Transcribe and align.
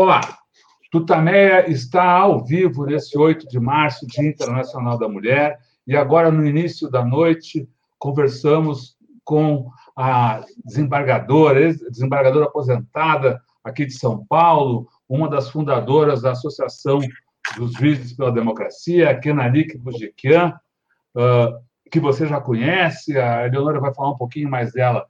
Olá, 0.00 0.20
Tutameia 0.92 1.68
está 1.68 2.04
ao 2.04 2.44
vivo 2.44 2.86
nesse 2.86 3.18
8 3.18 3.48
de 3.48 3.58
março, 3.58 4.06
Dia 4.06 4.28
Internacional 4.28 4.96
da 4.96 5.08
Mulher, 5.08 5.58
e 5.84 5.96
agora, 5.96 6.30
no 6.30 6.46
início 6.46 6.88
da 6.88 7.04
noite, 7.04 7.68
conversamos 7.98 8.96
com 9.24 9.68
a 9.96 10.44
desembargadora, 10.64 11.74
desembargadora 11.90 12.44
aposentada 12.44 13.42
aqui 13.64 13.84
de 13.84 13.92
São 13.92 14.24
Paulo, 14.26 14.86
uma 15.08 15.28
das 15.28 15.50
fundadoras 15.50 16.22
da 16.22 16.30
Associação 16.30 17.00
dos 17.56 17.72
Juízes 17.72 18.12
pela 18.12 18.30
Democracia, 18.30 19.10
a 19.10 19.18
Kenarik 19.18 19.76
Bujikian, 19.78 20.54
ah, 21.16 21.58
que 21.90 21.98
você 21.98 22.24
já 22.24 22.40
conhece, 22.40 23.18
a 23.18 23.48
Eleonora 23.48 23.80
vai 23.80 23.92
falar 23.92 24.10
um 24.10 24.16
pouquinho 24.16 24.48
mais 24.48 24.72
dela 24.72 25.04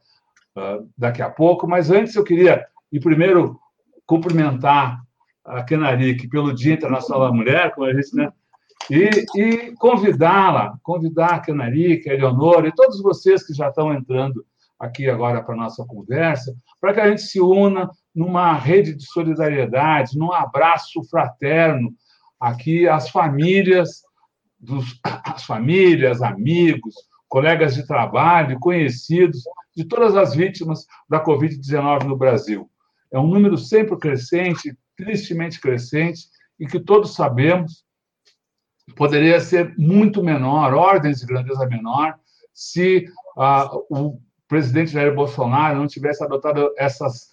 ah, 0.56 0.78
daqui 0.96 1.20
a 1.20 1.28
pouco, 1.28 1.68
mas 1.68 1.90
antes 1.90 2.16
eu 2.16 2.24
queria, 2.24 2.66
e 2.90 2.98
primeiro, 2.98 3.60
cumprimentar 4.08 5.02
a 5.44 5.62
Kenarik 5.62 6.26
pelo 6.28 6.54
Dia 6.54 6.74
Internacional 6.74 7.28
da 7.28 7.32
Mulher, 7.32 7.74
como 7.74 7.86
a 7.86 7.92
gente, 7.92 8.16
né? 8.16 8.32
E, 8.90 9.26
e 9.36 9.74
convidá-la, 9.76 10.78
convidar 10.82 11.34
a 11.34 11.40
Kenarik, 11.40 12.08
a 12.08 12.14
Eleonora 12.14 12.66
e 12.66 12.74
todos 12.74 13.02
vocês 13.02 13.46
que 13.46 13.52
já 13.52 13.68
estão 13.68 13.92
entrando 13.92 14.44
aqui 14.80 15.10
agora 15.10 15.42
para 15.42 15.54
a 15.54 15.58
nossa 15.58 15.84
conversa, 15.84 16.56
para 16.80 16.94
que 16.94 17.00
a 17.00 17.10
gente 17.10 17.22
se 17.22 17.40
una 17.40 17.90
numa 18.14 18.54
rede 18.54 18.94
de 18.94 19.04
solidariedade, 19.04 20.16
num 20.16 20.32
abraço 20.32 21.02
fraterno 21.10 21.92
aqui 22.40 22.88
às 22.88 23.10
famílias, 23.10 24.02
dos, 24.58 24.98
as 25.04 25.44
famílias, 25.44 26.22
amigos, 26.22 26.94
colegas 27.28 27.74
de 27.74 27.86
trabalho, 27.86 28.58
conhecidos 28.58 29.42
de 29.76 29.84
todas 29.84 30.16
as 30.16 30.34
vítimas 30.34 30.86
da 31.08 31.22
Covid-19 31.22 32.04
no 32.04 32.16
Brasil. 32.16 32.70
É 33.12 33.18
um 33.18 33.26
número 33.26 33.56
sempre 33.56 33.96
crescente, 33.96 34.76
tristemente 34.96 35.60
crescente, 35.60 36.28
e 36.58 36.66
que 36.66 36.80
todos 36.80 37.14
sabemos 37.14 37.84
poderia 38.96 39.40
ser 39.40 39.74
muito 39.78 40.22
menor, 40.22 40.74
ordens 40.74 41.20
de 41.20 41.26
grandeza 41.26 41.66
menor, 41.66 42.18
se 42.52 43.06
ah, 43.36 43.70
o 43.90 44.18
presidente 44.48 44.92
Jair 44.92 45.14
Bolsonaro 45.14 45.78
não 45.78 45.86
tivesse 45.86 46.24
adotado 46.24 46.72
essas, 46.76 47.28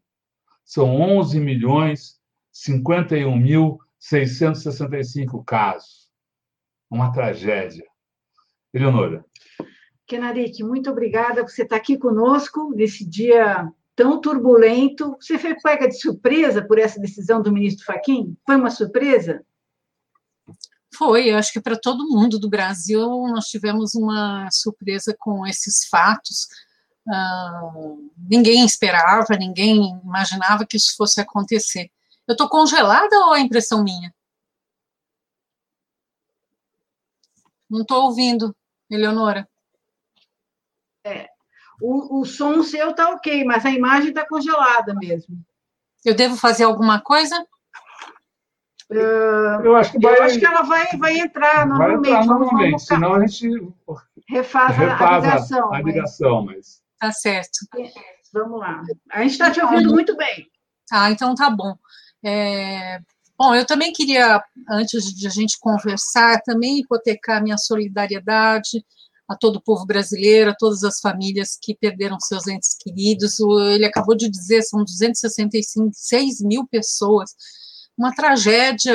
São 0.65 0.99
11 0.99 1.39
milhões 1.39 2.19
51.665 2.53 5.45
casos. 5.45 6.11
Uma 6.89 7.13
tragédia. 7.13 7.89
Eleonora. 8.73 9.25
Kenarik, 10.07 10.63
muito 10.63 10.89
obrigada 10.89 11.43
por 11.43 11.49
você 11.51 11.63
estar 11.63 11.75
aqui 11.75 11.97
conosco 11.97 12.73
nesse 12.75 13.05
dia 13.05 13.71
tão 13.95 14.19
turbulento. 14.19 15.15
Você 15.19 15.37
foi 15.37 15.55
pega 15.55 15.87
de 15.87 15.99
surpresa 15.99 16.61
por 16.61 16.79
essa 16.79 16.99
decisão 16.99 17.41
do 17.41 17.51
ministro 17.51 17.85
Faquim? 17.85 18.35
Foi 18.45 18.55
uma 18.55 18.69
surpresa? 18.69 19.45
Foi, 20.93 21.29
eu 21.31 21.37
acho 21.37 21.53
que 21.53 21.61
para 21.61 21.79
todo 21.79 22.09
mundo 22.09 22.37
do 22.37 22.49
Brasil 22.49 23.07
nós 23.29 23.45
tivemos 23.45 23.95
uma 23.95 24.49
surpresa 24.51 25.15
com 25.17 25.47
esses 25.47 25.85
fatos. 25.87 26.47
Uh, 27.07 28.11
ninguém 28.29 28.65
esperava, 28.65 29.37
ninguém 29.37 29.99
imaginava 30.03 30.65
que 30.65 30.77
isso 30.77 30.95
fosse 30.97 31.21
acontecer. 31.21 31.89
Eu 32.27 32.33
estou 32.33 32.49
congelada 32.49 33.17
ou 33.25 33.35
é 33.35 33.39
impressão 33.39 33.83
minha? 33.83 34.13
Não 37.69 37.81
estou 37.81 38.03
ouvindo. 38.03 38.53
Eleonora? 38.91 39.47
É, 41.05 41.29
o, 41.81 42.19
o 42.19 42.25
som 42.25 42.61
seu 42.61 42.91
está 42.91 43.09
ok, 43.09 43.43
mas 43.43 43.65
a 43.65 43.71
imagem 43.71 44.09
está 44.09 44.27
congelada 44.27 44.93
mesmo. 44.93 45.43
Eu 46.05 46.13
devo 46.13 46.35
fazer 46.35 46.65
alguma 46.65 46.99
coisa? 47.01 47.43
Uh, 48.91 49.63
eu 49.63 49.75
acho 49.77 49.93
que, 49.93 49.99
vai, 49.99 50.17
eu 50.17 50.23
acho 50.23 50.37
que 50.37 50.45
ela 50.45 50.63
vai, 50.63 50.85
vai 50.97 51.17
entrar 51.17 51.65
normalmente. 51.65 52.09
Vai 52.09 52.21
entrar 52.21 52.25
normalmente, 52.25 52.71
vamos, 52.71 52.85
senão 52.85 53.13
a 53.13 53.25
gente 53.25 53.73
refaz, 54.27 54.75
refaz 54.75 55.01
a, 55.01 55.27
ligação. 55.27 55.73
A, 55.73 55.77
a 55.77 55.81
ligação 55.81 56.45
mas... 56.45 56.55
mas... 56.55 56.81
Tá 56.99 57.11
certo. 57.11 57.59
Vamos 58.33 58.59
lá. 58.59 58.83
A 59.11 59.21
gente 59.21 59.31
está 59.31 59.49
te 59.49 59.61
ouvindo 59.61 59.91
muito 59.91 60.15
bem. 60.17 60.47
Ah, 60.91 61.09
então 61.09 61.33
tá 61.35 61.49
bom. 61.49 61.75
É, 62.23 62.99
Bom, 63.41 63.55
eu 63.55 63.65
também 63.65 63.91
queria, 63.91 64.39
antes 64.69 65.03
de 65.15 65.25
a 65.25 65.29
gente 65.31 65.57
conversar, 65.59 66.39
também 66.43 66.77
hipotecar 66.77 67.41
minha 67.41 67.57
solidariedade 67.57 68.85
a 69.27 69.35
todo 69.35 69.55
o 69.55 69.61
povo 69.61 69.83
brasileiro, 69.83 70.51
a 70.51 70.55
todas 70.55 70.83
as 70.83 70.99
famílias 70.99 71.57
que 71.59 71.73
perderam 71.73 72.19
seus 72.19 72.45
entes 72.45 72.77
queridos. 72.79 73.39
Ele 73.73 73.83
acabou 73.83 74.15
de 74.15 74.29
dizer, 74.29 74.61
são 74.61 74.83
266 74.83 76.39
mil 76.41 76.67
pessoas. 76.67 77.31
Uma 77.97 78.13
tragédia, 78.13 78.93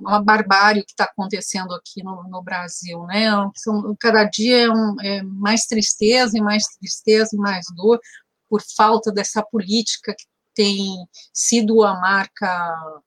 uma 0.00 0.20
barbárie 0.20 0.82
que 0.82 0.90
está 0.90 1.04
acontecendo 1.04 1.72
aqui 1.72 2.02
no, 2.02 2.24
no, 2.24 2.42
Brasil, 2.42 3.04
né? 3.04 3.30
São, 3.54 3.94
cada 4.00 4.24
dia 4.24 4.64
é, 4.64 4.68
um, 4.68 4.96
é 5.00 5.22
mais 5.22 5.66
tristeza 5.66 6.36
e 6.36 6.40
mais 6.40 6.64
tristeza 6.80 7.30
e 7.32 7.38
mais 7.38 7.64
dor 7.76 8.00
por 8.48 8.60
falta 8.76 9.12
dessa 9.12 9.40
política 9.40 10.16
que 10.18 10.24
tem 10.52 10.96
sido 11.32 11.84
a 11.84 12.00
marca 12.00 13.02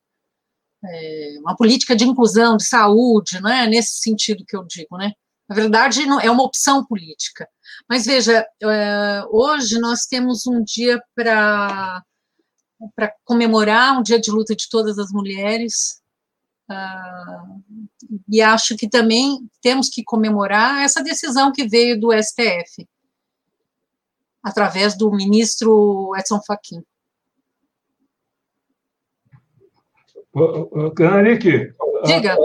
é, 0.89 1.35
uma 1.39 1.55
política 1.55 1.95
de 1.95 2.05
inclusão, 2.05 2.57
de 2.57 2.65
saúde, 2.65 3.41
não 3.41 3.49
é 3.49 3.67
nesse 3.67 3.99
sentido 3.99 4.45
que 4.45 4.55
eu 4.55 4.63
digo, 4.63 4.97
né? 4.97 5.11
Na 5.47 5.55
verdade, 5.55 6.05
não, 6.05 6.19
é 6.19 6.29
uma 6.29 6.43
opção 6.43 6.85
política. 6.85 7.47
Mas 7.87 8.05
veja, 8.05 8.45
é, 8.63 9.23
hoje 9.29 9.79
nós 9.79 10.05
temos 10.05 10.47
um 10.47 10.63
dia 10.63 11.01
para 11.15 12.03
para 12.95 13.13
comemorar 13.23 13.97
um 13.97 14.03
dia 14.03 14.19
de 14.19 14.29
luta 14.29 14.55
de 14.55 14.67
todas 14.69 14.99
as 14.99 15.11
mulheres. 15.11 16.01
Uh, 16.69 17.63
e 18.27 18.41
acho 18.41 18.75
que 18.75 18.89
também 18.89 19.47
temos 19.61 19.87
que 19.87 20.03
comemorar 20.03 20.83
essa 20.83 21.01
decisão 21.01 21.51
que 21.51 21.67
veio 21.67 21.99
do 21.99 22.11
STF, 22.11 22.87
através 24.43 24.97
do 24.97 25.11
ministro 25.11 26.11
Edson 26.17 26.41
Fachin. 26.45 26.83
Canarik. 30.95 31.73
Diga. 32.05 32.37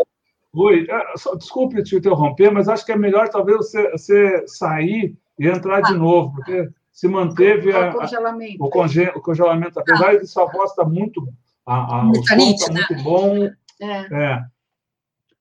Oi, 0.53 0.87
ah, 0.91 1.13
desculpe 1.37 1.83
te 1.83 1.97
interromper, 1.97 2.51
mas 2.51 2.69
acho 2.69 2.85
que 2.85 2.93
é 2.93 2.97
melhor 2.97 3.29
talvez 3.29 3.59
você, 3.59 3.91
você 3.93 4.45
sair 4.47 5.17
e 5.39 5.47
entrar 5.47 5.81
de 5.81 5.93
ah. 5.93 5.97
novo, 5.97 6.33
porque 6.35 6.69
se 6.93 7.07
manteve 7.07 7.73
a, 7.73 7.91
o 7.91 7.95
congelamento. 7.95 8.65
O, 8.65 8.69
conge, 8.71 9.09
o 9.15 9.21
congelamento. 9.21 9.79
Apesar 9.79 10.11
ah. 10.11 10.17
de 10.17 10.27
sua 10.27 10.47
voz 10.47 10.71
estar 10.71 10.85
muito. 10.85 11.27
A, 11.65 12.01
a, 12.01 12.11
o 12.11 12.15
som 12.15 12.37
está 12.37 12.73
muito 12.73 13.05
bom. 13.05 13.49
É. 13.81 14.25
é. 14.25 14.45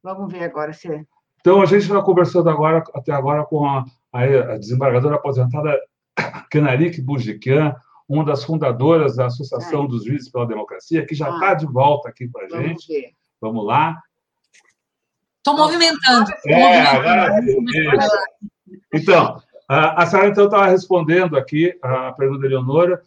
Vamos 0.04 0.32
ver 0.32 0.44
agora 0.44 0.74
se. 0.74 0.92
É. 0.92 1.04
Então, 1.42 1.62
a 1.62 1.66
gente 1.66 1.82
está 1.82 2.02
conversando 2.02 2.50
agora, 2.50 2.84
até 2.94 3.12
agora 3.12 3.46
com 3.46 3.66
a, 3.66 3.86
a 4.14 4.58
desembargadora 4.58 5.16
aposentada 5.16 5.78
Kenarik 6.52 7.02
Bujikian, 7.02 7.76
uma 8.10 8.26
das 8.26 8.44
fundadoras 8.44 9.16
da 9.16 9.28
Associação 9.28 9.86
é. 9.86 9.88
dos 9.88 10.04
Juízes 10.04 10.32
pela 10.32 10.48
Democracia, 10.48 11.06
que 11.06 11.14
já 11.14 11.30
está 11.30 11.52
ah. 11.52 11.54
de 11.54 11.68
volta 11.68 12.10
aqui 12.10 12.28
para 12.28 12.48
a 12.48 12.62
gente. 12.62 12.88
Ver. 12.88 13.12
Vamos 13.40 13.64
lá. 13.66 14.02
Estou 15.38 15.56
movimentando. 15.56 16.32
É, 16.48 17.42
movimentando. 17.52 18.08
Então, 18.94 19.42
a 19.68 20.06
senhora 20.08 20.30
então 20.30 20.46
estava 20.46 20.66
respondendo 20.66 21.38
aqui 21.38 21.78
a 21.82 22.12
pergunta 22.14 22.42
da 22.42 22.48
Eleonora 22.48 23.02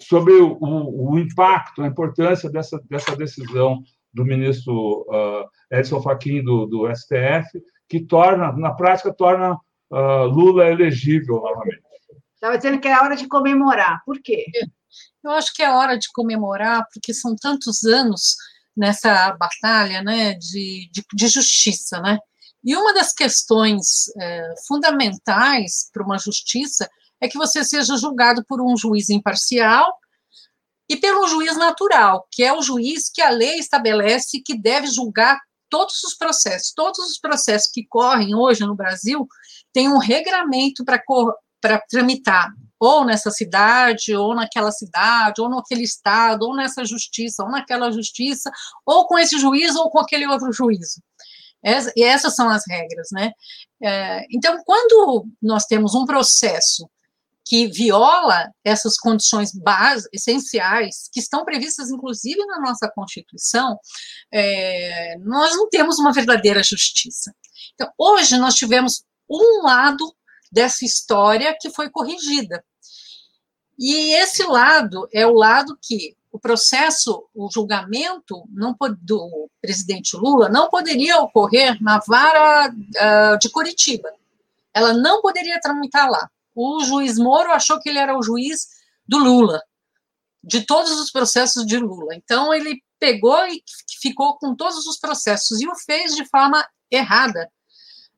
sobre 0.00 0.32
o, 0.32 0.58
o, 0.60 1.18
impacto, 1.18 1.82
a 1.82 1.86
importância 1.86 2.50
dessa, 2.50 2.82
dessa 2.88 3.14
decisão 3.14 3.84
do 4.12 4.24
ministro 4.24 5.06
Edson 5.70 6.00
Fachin 6.02 6.42
do, 6.42 6.66
do 6.66 6.90
STF, 6.94 7.62
que 7.88 8.00
torna, 8.00 8.50
na 8.52 8.72
prática, 8.72 9.12
torna 9.12 9.58
Lula 9.90 10.68
elegível 10.68 11.36
novamente. 11.36 11.91
Estava 12.42 12.56
dizendo 12.56 12.80
que 12.80 12.88
é 12.88 13.00
hora 13.00 13.14
de 13.14 13.28
comemorar. 13.28 14.02
Por 14.04 14.20
quê? 14.20 14.46
Eu 15.22 15.30
acho 15.30 15.54
que 15.54 15.62
é 15.62 15.70
hora 15.70 15.96
de 15.96 16.08
comemorar, 16.12 16.84
porque 16.92 17.14
são 17.14 17.36
tantos 17.36 17.84
anos 17.84 18.34
nessa 18.76 19.30
batalha 19.34 20.02
né, 20.02 20.34
de, 20.34 20.90
de, 20.90 21.04
de 21.14 21.28
justiça, 21.28 22.00
né? 22.00 22.18
E 22.64 22.74
uma 22.74 22.92
das 22.92 23.12
questões 23.12 24.08
é, 24.20 24.54
fundamentais 24.66 25.88
para 25.92 26.02
uma 26.02 26.18
justiça 26.18 26.90
é 27.20 27.28
que 27.28 27.38
você 27.38 27.62
seja 27.62 27.96
julgado 27.96 28.44
por 28.44 28.60
um 28.60 28.76
juiz 28.76 29.08
imparcial 29.08 29.96
e 30.88 30.96
pelo 30.96 31.28
juiz 31.28 31.56
natural, 31.56 32.26
que 32.28 32.42
é 32.42 32.52
o 32.52 32.60
juiz 32.60 33.08
que 33.08 33.22
a 33.22 33.30
lei 33.30 33.60
estabelece 33.60 34.42
que 34.44 34.58
deve 34.58 34.88
julgar 34.88 35.38
todos 35.70 36.02
os 36.02 36.14
processos. 36.14 36.72
Todos 36.74 36.98
os 36.98 37.20
processos 37.20 37.70
que 37.70 37.86
correm 37.86 38.34
hoje 38.34 38.66
no 38.66 38.74
Brasil 38.74 39.28
têm 39.72 39.88
um 39.88 39.98
regramento 39.98 40.84
para 40.84 41.00
tramitar, 41.88 42.50
ou 42.78 43.04
nessa 43.04 43.30
cidade, 43.30 44.14
ou 44.14 44.34
naquela 44.34 44.72
cidade, 44.72 45.40
ou 45.40 45.48
naquele 45.48 45.82
estado, 45.82 46.42
ou 46.42 46.56
nessa 46.56 46.84
justiça, 46.84 47.44
ou 47.44 47.50
naquela 47.50 47.92
justiça, 47.92 48.50
ou 48.84 49.06
com 49.06 49.18
esse 49.18 49.38
juiz, 49.38 49.76
ou 49.76 49.88
com 49.90 50.00
aquele 50.00 50.26
outro 50.26 50.52
juízo. 50.52 51.00
e 51.96 52.02
essas 52.02 52.34
são 52.34 52.48
as 52.50 52.64
regras, 52.68 53.08
né? 53.12 53.30
É, 53.80 54.26
então, 54.30 54.60
quando 54.64 55.26
nós 55.40 55.64
temos 55.64 55.94
um 55.94 56.04
processo 56.04 56.88
que 57.44 57.68
viola 57.68 58.50
essas 58.64 58.96
condições 58.96 59.52
básicas, 59.52 60.08
essenciais, 60.12 61.08
que 61.12 61.20
estão 61.20 61.44
previstas, 61.44 61.90
inclusive, 61.90 62.44
na 62.46 62.60
nossa 62.60 62.90
Constituição, 62.94 63.78
é, 64.32 65.16
nós 65.20 65.56
não 65.56 65.68
temos 65.68 65.98
uma 65.98 66.12
verdadeira 66.12 66.62
justiça. 66.62 67.32
Então, 67.74 67.88
hoje 67.98 68.36
nós 68.38 68.54
tivemos 68.54 69.04
um 69.28 69.62
lado 69.62 70.14
dessa 70.52 70.84
história 70.84 71.56
que 71.58 71.70
foi 71.70 71.88
corrigida. 71.90 72.62
E 73.78 74.14
esse 74.14 74.44
lado 74.44 75.08
é 75.12 75.26
o 75.26 75.32
lado 75.32 75.78
que 75.80 76.14
o 76.30 76.38
processo, 76.38 77.26
o 77.34 77.50
julgamento 77.50 78.44
não, 78.50 78.76
do 79.00 79.50
presidente 79.60 80.16
Lula 80.16 80.48
não 80.48 80.68
poderia 80.68 81.18
ocorrer 81.18 81.82
na 81.82 81.98
vara 82.06 82.70
uh, 82.70 83.38
de 83.38 83.50
Curitiba. 83.50 84.10
Ela 84.72 84.92
não 84.92 85.20
poderia 85.20 85.60
tramitar 85.60 86.08
lá 86.08 86.30
o 86.54 86.84
juiz 86.84 87.18
Moro 87.18 87.50
achou 87.50 87.80
que 87.80 87.88
ele 87.88 87.98
era 87.98 88.16
o 88.16 88.22
juiz 88.22 88.68
do 89.06 89.18
Lula, 89.18 89.62
de 90.42 90.62
todos 90.62 90.92
os 90.92 91.10
processos 91.10 91.66
de 91.66 91.78
Lula. 91.78 92.14
Então, 92.14 92.52
ele 92.52 92.82
pegou 92.98 93.46
e 93.46 93.62
ficou 94.00 94.36
com 94.38 94.54
todos 94.54 94.86
os 94.86 94.98
processos 94.98 95.60
e 95.60 95.68
o 95.68 95.74
fez 95.74 96.14
de 96.14 96.24
forma 96.26 96.66
errada, 96.90 97.50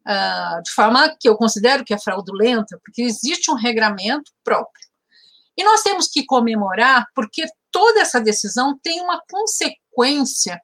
uh, 0.07 0.63
de 0.63 0.71
forma 0.71 1.15
que 1.19 1.29
eu 1.29 1.37
considero 1.37 1.85
que 1.85 1.95
é 1.95 1.99
fraudulenta, 1.99 2.79
porque 2.85 3.03
existe 3.03 3.51
um 3.51 3.55
regramento 3.55 4.31
próprio. 4.43 4.85
E 5.57 5.65
nós 5.65 5.83
temos 5.83 6.09
que 6.09 6.25
comemorar, 6.25 7.07
porque 7.15 7.47
toda 7.71 8.01
essa 8.01 8.21
decisão 8.21 8.79
tem 8.83 9.01
uma 9.01 9.21
consequência 9.31 10.61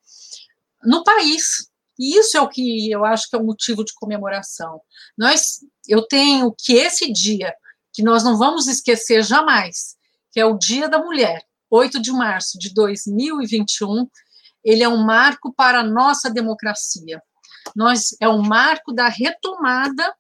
no 0.85 1.05
país. 1.05 1.69
E 1.99 2.19
isso 2.19 2.37
é 2.37 2.41
o 2.41 2.49
que 2.49 2.91
eu 2.91 3.05
acho 3.05 3.29
que 3.29 3.37
é 3.37 3.39
o 3.39 3.45
motivo 3.45 3.85
de 3.85 3.93
comemoração. 3.95 4.81
Nós, 5.17 5.59
eu 5.87 6.07
tenho 6.07 6.55
que 6.59 6.75
esse 6.75 7.13
dia, 7.13 7.55
que 7.93 8.03
nós 8.03 8.25
não 8.25 8.37
vamos 8.39 8.67
esquecer 8.67 9.23
jamais, 9.23 9.97
que 10.33 10.41
é 10.41 10.45
o 10.45 10.57
Dia 10.57 10.89
da 10.89 10.99
Mulher, 10.99 11.45
8 11.71 12.01
de 12.01 12.11
março 12.11 12.59
de 12.59 12.73
2021, 12.73 14.09
ele 14.65 14.83
é 14.83 14.89
um 14.89 15.05
marco 15.05 15.53
para 15.53 15.81
a 15.81 15.85
nossa 15.85 16.31
democracia. 16.31 17.23
Nós 17.75 18.15
é 18.21 18.29
um 18.29 18.43
marco 18.43 18.93
da 18.93 19.09
retomada 19.09 20.15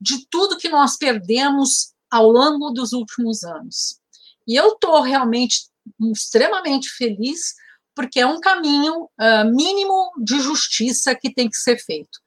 de 0.00 0.26
tudo 0.28 0.58
que 0.58 0.68
nós 0.68 0.96
perdemos 0.96 1.92
ao 2.10 2.30
longo 2.30 2.70
dos 2.70 2.92
últimos 2.92 3.42
anos. 3.42 3.98
E 4.46 4.54
eu 4.54 4.74
estou 4.74 5.00
realmente 5.00 5.68
extremamente 6.12 6.88
feliz 6.90 7.54
porque 7.94 8.20
é 8.20 8.26
um 8.26 8.40
caminho 8.40 9.04
uh, 9.04 9.54
mínimo 9.54 10.10
de 10.18 10.40
justiça 10.40 11.14
que 11.14 11.32
tem 11.32 11.48
que 11.48 11.56
ser 11.56 11.78
feito, 11.78 12.18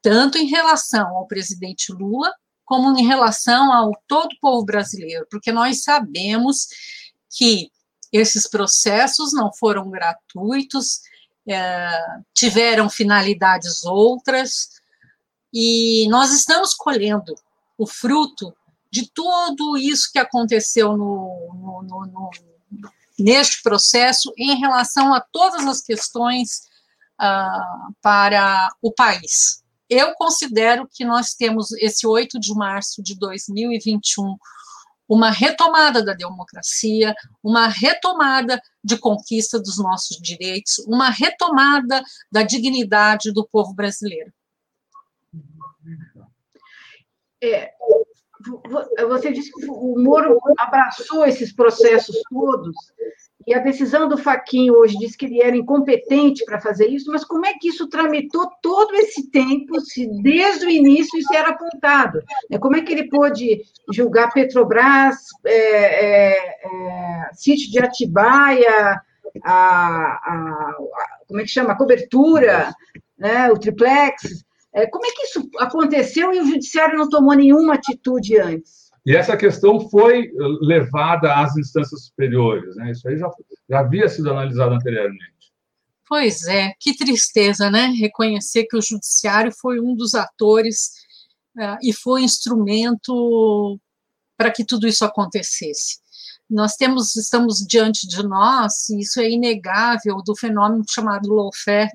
tanto 0.00 0.38
em 0.38 0.46
relação 0.46 1.16
ao 1.16 1.26
presidente 1.26 1.92
Lula, 1.92 2.32
como 2.64 2.96
em 2.96 3.06
relação 3.06 3.72
ao 3.72 3.92
todo 4.06 4.32
o 4.32 4.40
povo 4.40 4.64
brasileiro, 4.64 5.26
porque 5.30 5.50
nós 5.50 5.82
sabemos 5.82 6.68
que 7.30 7.70
esses 8.12 8.48
processos 8.48 9.32
não 9.32 9.52
foram 9.52 9.90
gratuitos, 9.90 11.00
tiveram 12.34 12.90
finalidades 12.90 13.84
outras, 13.84 14.68
e 15.52 16.06
nós 16.08 16.32
estamos 16.32 16.74
colhendo 16.74 17.34
o 17.76 17.86
fruto 17.86 18.54
de 18.90 19.10
tudo 19.12 19.76
isso 19.76 20.10
que 20.12 20.18
aconteceu 20.18 20.96
no, 20.96 21.82
no, 21.82 22.06
no, 22.06 22.30
neste 23.18 23.62
processo 23.62 24.32
em 24.36 24.58
relação 24.58 25.12
a 25.14 25.20
todas 25.20 25.66
as 25.66 25.80
questões 25.80 26.62
uh, 27.20 27.94
para 28.00 28.68
o 28.80 28.92
país. 28.92 29.62
Eu 29.88 30.14
considero 30.14 30.88
que 30.92 31.04
nós 31.04 31.34
temos 31.34 31.72
esse 31.72 32.06
8 32.06 32.38
de 32.38 32.54
março 32.54 33.02
de 33.02 33.18
2021 33.18 34.36
uma 35.08 35.30
retomada 35.30 36.04
da 36.04 36.12
democracia, 36.12 37.14
uma 37.42 37.66
retomada 37.66 38.60
de 38.84 38.98
conquista 38.98 39.58
dos 39.58 39.78
nossos 39.78 40.18
direitos, 40.18 40.78
uma 40.86 41.10
retomada 41.10 42.02
da 42.30 42.42
dignidade 42.42 43.32
do 43.32 43.46
povo 43.46 43.72
brasileiro. 43.74 44.32
É, 47.42 47.72
você 49.06 49.32
disse 49.32 49.50
que 49.52 49.66
o 49.66 49.94
Moro 49.98 50.38
abraçou 50.58 51.24
esses 51.24 51.52
processos 51.52 52.16
todos, 52.28 52.76
e 53.48 53.54
a 53.54 53.60
decisão 53.60 54.06
do 54.06 54.18
Faquinho 54.18 54.74
hoje 54.74 54.98
diz 54.98 55.16
que 55.16 55.24
ele 55.24 55.40
era 55.40 55.56
incompetente 55.56 56.44
para 56.44 56.60
fazer 56.60 56.86
isso, 56.86 57.10
mas 57.10 57.24
como 57.24 57.46
é 57.46 57.54
que 57.54 57.68
isso 57.68 57.88
tramitou 57.88 58.46
todo 58.60 58.94
esse 58.94 59.30
tempo, 59.30 59.80
se 59.80 60.06
desde 60.22 60.66
o 60.66 60.70
início 60.70 61.18
isso 61.18 61.32
era 61.32 61.48
apontado? 61.48 62.22
É, 62.50 62.58
como 62.58 62.76
é 62.76 62.82
que 62.82 62.92
ele 62.92 63.08
pôde 63.08 63.62
julgar 63.90 64.34
Petrobras, 64.34 65.16
é, 65.46 65.54
é, 65.54 66.38
é, 66.62 67.30
sítio 67.32 67.70
de 67.70 67.78
Atibaia, 67.78 69.00
a, 69.42 69.54
a, 69.54 70.12
a, 70.26 70.76
como 71.26 71.40
é 71.40 71.44
que 71.44 71.48
chama? 71.48 71.72
A 71.72 71.78
cobertura, 71.78 72.70
né, 73.18 73.50
o 73.50 73.58
triplex, 73.58 74.44
é, 74.74 74.86
como 74.86 75.06
é 75.06 75.10
que 75.10 75.24
isso 75.24 75.48
aconteceu 75.58 76.34
e 76.34 76.40
o 76.40 76.46
judiciário 76.46 76.98
não 76.98 77.08
tomou 77.08 77.34
nenhuma 77.34 77.76
atitude 77.76 78.38
antes? 78.38 78.87
E 79.08 79.16
essa 79.16 79.38
questão 79.38 79.88
foi 79.88 80.30
levada 80.60 81.34
às 81.34 81.56
instâncias 81.56 82.04
superiores, 82.04 82.76
né? 82.76 82.90
Isso 82.90 83.08
aí 83.08 83.16
já, 83.16 83.30
já 83.66 83.80
havia 83.80 84.06
sido 84.06 84.30
analisado 84.30 84.74
anteriormente. 84.74 85.50
Pois 86.06 86.46
é, 86.46 86.74
que 86.78 86.94
tristeza, 86.94 87.70
né? 87.70 87.86
Reconhecer 87.86 88.66
que 88.66 88.76
o 88.76 88.82
judiciário 88.82 89.50
foi 89.50 89.80
um 89.80 89.94
dos 89.94 90.14
atores 90.14 90.90
uh, 91.56 91.78
e 91.82 91.90
foi 91.90 92.20
instrumento 92.20 93.80
para 94.36 94.50
que 94.50 94.62
tudo 94.62 94.86
isso 94.86 95.06
acontecesse. 95.06 96.00
Nós 96.48 96.76
temos, 96.76 97.16
estamos 97.16 97.64
diante 97.66 98.06
de 98.06 98.22
nós, 98.22 98.90
e 98.90 99.00
isso 99.00 99.22
é 99.22 99.30
inegável, 99.30 100.22
do 100.22 100.36
fenômeno 100.36 100.84
chamado 100.86 101.32
lawfare, 101.32 101.88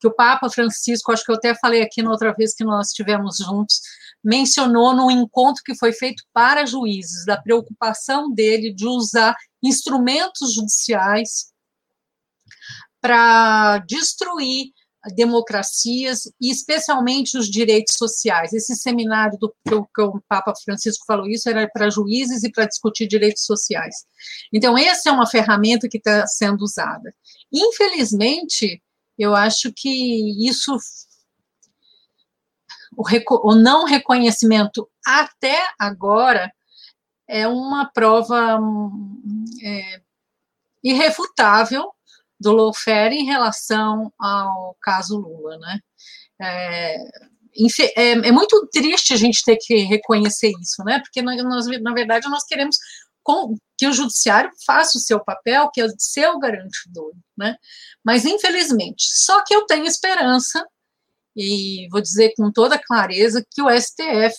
que 0.00 0.08
o 0.08 0.14
Papa 0.14 0.50
Francisco, 0.50 1.12
acho 1.12 1.24
que 1.24 1.30
eu 1.30 1.36
até 1.36 1.54
falei 1.54 1.82
aqui 1.82 2.02
na 2.02 2.10
outra 2.10 2.32
vez 2.32 2.52
que 2.52 2.64
nós 2.64 2.88
estivemos 2.88 3.36
juntos, 3.36 3.80
mencionou 4.28 4.94
num 4.94 5.10
encontro 5.10 5.62
que 5.64 5.74
foi 5.74 5.90
feito 5.90 6.22
para 6.34 6.66
juízes, 6.66 7.24
da 7.24 7.40
preocupação 7.40 8.30
dele 8.30 8.74
de 8.74 8.86
usar 8.86 9.34
instrumentos 9.62 10.52
judiciais 10.52 11.50
para 13.00 13.78
destruir 13.88 14.66
democracias 15.14 16.24
e 16.38 16.50
especialmente 16.50 17.38
os 17.38 17.48
direitos 17.48 17.94
sociais. 17.96 18.52
Esse 18.52 18.76
seminário 18.76 19.38
do 19.38 19.54
que 19.66 19.74
o, 19.74 19.86
que 19.86 20.02
o 20.02 20.20
Papa 20.28 20.52
Francisco 20.62 21.06
falou 21.06 21.26
isso 21.26 21.48
era 21.48 21.66
para 21.72 21.88
juízes 21.88 22.44
e 22.44 22.52
para 22.52 22.66
discutir 22.66 23.06
direitos 23.06 23.46
sociais. 23.46 23.94
Então 24.52 24.76
essa 24.76 25.08
é 25.08 25.12
uma 25.12 25.26
ferramenta 25.26 25.88
que 25.88 25.96
está 25.96 26.26
sendo 26.26 26.60
usada. 26.60 27.14
Infelizmente, 27.50 28.82
eu 29.18 29.34
acho 29.34 29.72
que 29.74 30.46
isso, 30.46 30.76
o, 32.98 33.04
o 33.50 33.54
não 33.54 33.84
reconhecimento 33.84 34.90
até 35.06 35.56
agora 35.78 36.52
é 37.28 37.46
uma 37.46 37.86
prova 37.86 38.58
é, 39.62 40.00
irrefutável 40.82 41.92
do 42.40 42.52
lawfare 42.52 43.14
em 43.14 43.24
relação 43.24 44.12
ao 44.18 44.76
caso 44.82 45.16
Lula, 45.16 45.58
né? 45.58 45.78
É, 46.40 46.96
é, 47.96 48.10
é, 48.12 48.32
muito 48.32 48.68
triste 48.68 49.12
a 49.12 49.16
gente 49.16 49.44
ter 49.44 49.56
que 49.56 49.76
reconhecer 49.78 50.52
isso, 50.60 50.82
né? 50.84 51.00
Porque 51.00 51.22
nós, 51.22 51.66
na 51.80 51.94
verdade, 51.94 52.28
nós 52.28 52.44
queremos 52.44 52.76
que 53.76 53.86
o 53.86 53.92
judiciário 53.92 54.50
faça 54.66 54.96
o 54.96 55.00
seu 55.00 55.20
papel, 55.20 55.70
que 55.70 55.82
é 55.82 55.84
o 56.30 56.38
garantidor, 56.38 57.12
né? 57.36 57.56
Mas, 58.04 58.24
infelizmente, 58.24 59.04
só 59.04 59.44
que 59.44 59.54
eu 59.54 59.66
tenho 59.66 59.84
esperança, 59.84 60.64
e 61.38 61.88
vou 61.88 62.00
dizer 62.00 62.32
com 62.36 62.50
toda 62.50 62.78
clareza, 62.78 63.46
que 63.48 63.62
o 63.62 63.70
STF 63.70 64.36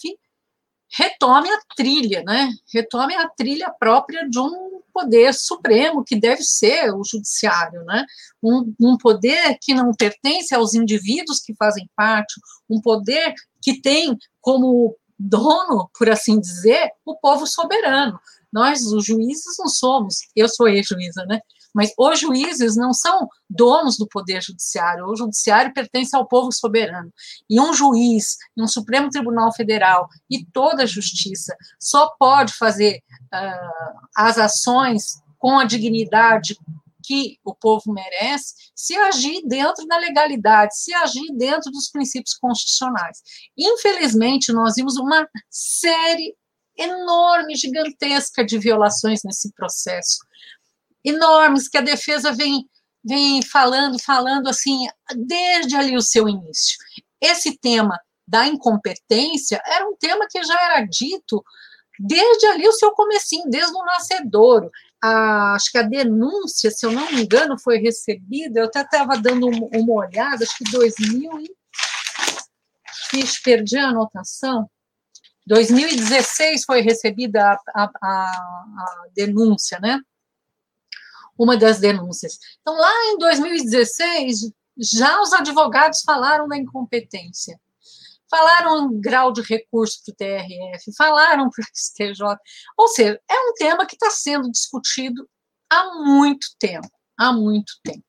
retome 0.97 1.49
a 1.49 1.59
trilha, 1.75 2.23
né? 2.23 2.49
Retome 2.73 3.15
a 3.15 3.29
trilha 3.29 3.73
própria 3.79 4.27
de 4.27 4.37
um 4.37 4.81
poder 4.93 5.33
supremo 5.33 6.03
que 6.03 6.19
deve 6.19 6.43
ser 6.43 6.93
o 6.93 7.01
judiciário, 7.05 7.85
né? 7.85 8.03
Um, 8.43 8.73
um, 8.81 8.97
poder 8.97 9.57
que 9.61 9.73
não 9.73 9.93
pertence 9.93 10.53
aos 10.53 10.73
indivíduos 10.73 11.39
que 11.39 11.55
fazem 11.55 11.89
parte, 11.95 12.33
um 12.69 12.81
poder 12.81 13.33
que 13.61 13.79
tem 13.79 14.17
como 14.41 14.97
dono, 15.17 15.89
por 15.97 16.09
assim 16.09 16.39
dizer, 16.39 16.91
o 17.05 17.15
povo 17.15 17.47
soberano. 17.47 18.19
Nós, 18.51 18.81
os 18.81 19.05
juízes, 19.05 19.57
não 19.57 19.67
somos, 19.67 20.17
eu 20.35 20.49
sou 20.49 20.67
ex-juíza, 20.67 21.23
né? 21.25 21.39
Mas 21.73 21.91
os 21.97 22.19
juízes 22.19 22.75
não 22.75 22.93
são 22.93 23.27
donos 23.49 23.97
do 23.97 24.07
poder 24.07 24.41
judiciário, 24.41 25.05
o 25.05 25.15
judiciário 25.15 25.73
pertence 25.73 26.15
ao 26.15 26.27
povo 26.27 26.51
soberano. 26.51 27.11
E 27.49 27.59
um 27.59 27.73
juiz, 27.73 28.37
um 28.57 28.67
Supremo 28.67 29.09
Tribunal 29.09 29.53
Federal 29.53 30.07
e 30.29 30.45
toda 30.45 30.83
a 30.83 30.87
justiça 30.87 31.55
só 31.79 32.09
pode 32.19 32.53
fazer 32.53 33.01
uh, 33.33 34.07
as 34.15 34.37
ações 34.37 35.21
com 35.37 35.57
a 35.57 35.65
dignidade 35.65 36.57
que 37.03 37.39
o 37.43 37.55
povo 37.55 37.91
merece 37.91 38.53
se 38.75 38.95
agir 38.95 39.41
dentro 39.47 39.85
da 39.87 39.97
legalidade, 39.97 40.77
se 40.77 40.93
agir 40.93 41.33
dentro 41.35 41.71
dos 41.71 41.89
princípios 41.89 42.35
constitucionais. 42.35 43.19
Infelizmente, 43.57 44.51
nós 44.51 44.75
vimos 44.75 44.95
uma 44.97 45.27
série 45.49 46.35
enorme, 46.77 47.55
gigantesca 47.55 48.45
de 48.45 48.59
violações 48.59 49.21
nesse 49.23 49.51
processo 49.53 50.19
enormes 51.09 51.67
que 51.67 51.77
a 51.77 51.81
defesa 51.81 52.31
vem, 52.31 52.65
vem 53.03 53.41
falando, 53.41 54.01
falando 54.01 54.47
assim, 54.47 54.87
desde 55.15 55.75
ali 55.75 55.95
o 55.95 56.01
seu 56.01 56.27
início. 56.27 56.77
Esse 57.21 57.57
tema 57.57 57.99
da 58.27 58.47
incompetência 58.47 59.61
era 59.65 59.87
um 59.87 59.95
tema 59.95 60.27
que 60.29 60.43
já 60.43 60.59
era 60.65 60.81
dito 60.81 61.43
desde 61.99 62.45
ali 62.47 62.67
o 62.67 62.73
seu 62.73 62.91
comecinho, 62.91 63.49
desde 63.49 63.75
o 63.75 63.83
nascedouro. 63.83 64.71
A, 65.01 65.55
acho 65.55 65.71
que 65.71 65.77
a 65.77 65.83
denúncia, 65.83 66.71
se 66.71 66.85
eu 66.85 66.91
não 66.91 67.11
me 67.11 67.23
engano, 67.23 67.59
foi 67.59 67.77
recebida, 67.77 68.61
eu 68.61 68.65
até 68.65 68.81
estava 68.81 69.17
dando 69.17 69.47
uma, 69.47 69.67
uma, 69.73 69.93
olhada, 69.93 70.43
acho 70.43 70.57
que 70.57 70.71
2000 70.71 71.39
e... 71.41 71.59
Fiz, 73.09 73.41
perdi 73.41 73.77
a 73.77 73.89
anotação. 73.89 74.69
2016 75.47 76.63
foi 76.63 76.81
recebida 76.81 77.57
a, 77.73 77.83
a, 77.83 77.89
a 78.03 79.05
denúncia, 79.15 79.79
né? 79.79 79.99
Uma 81.39 81.57
das 81.57 81.79
denúncias. 81.79 82.37
Então, 82.61 82.75
lá 82.75 82.91
em 83.05 83.17
2016, 83.17 84.51
já 84.77 85.19
os 85.21 85.33
advogados 85.33 86.01
falaram 86.01 86.47
da 86.47 86.57
incompetência, 86.57 87.59
falaram 88.29 88.91
em 88.91 89.01
grau 89.01 89.33
de 89.33 89.41
recurso 89.41 90.01
para 90.05 90.11
o 90.11 90.15
TRF, 90.15 90.95
falaram 90.95 91.49
para 91.49 91.63
o 91.63 91.67
STJ. 91.73 92.37
Ou 92.77 92.87
seja, 92.89 93.19
é 93.27 93.39
um 93.49 93.53
tema 93.55 93.87
que 93.87 93.95
está 93.95 94.11
sendo 94.11 94.51
discutido 94.51 95.27
há 95.67 95.95
muito 96.03 96.47
tempo 96.59 96.87
há 97.19 97.33
muito 97.33 97.73
tempo. 97.83 98.05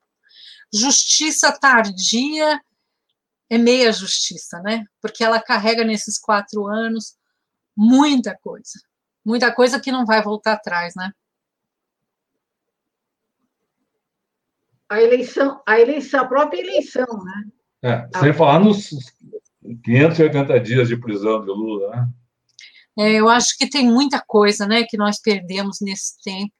Justiça 0.72 1.50
tardia 1.50 2.60
é 3.50 3.58
meia 3.58 3.92
justiça, 3.92 4.60
né? 4.60 4.84
Porque 5.02 5.24
ela 5.24 5.42
carrega 5.42 5.82
nesses 5.82 6.16
quatro 6.16 6.68
anos 6.68 7.16
muita 7.76 8.38
coisa, 8.40 8.78
muita 9.24 9.52
coisa 9.52 9.80
que 9.80 9.90
não 9.90 10.06
vai 10.06 10.22
voltar 10.22 10.52
atrás, 10.52 10.94
né? 10.94 11.12
A 14.90 15.00
eleição, 15.00 15.62
a 15.64 15.80
eleição, 15.80 16.20
a 16.20 16.28
própria 16.28 16.60
eleição, 16.60 17.06
né? 17.24 17.44
É, 17.82 18.18
sem 18.18 18.32
falar 18.34 18.58
nos 18.58 18.90
580 19.84 20.60
dias 20.60 20.88
de 20.88 20.96
prisão 20.96 21.40
de 21.40 21.46
Lula, 21.46 21.90
né? 21.90 22.08
É, 22.98 23.12
eu 23.12 23.28
acho 23.28 23.56
que 23.56 23.70
tem 23.70 23.86
muita 23.86 24.20
coisa, 24.26 24.66
né, 24.66 24.82
que 24.82 24.96
nós 24.96 25.20
perdemos 25.20 25.78
nesse 25.80 26.20
tempo. 26.22 26.52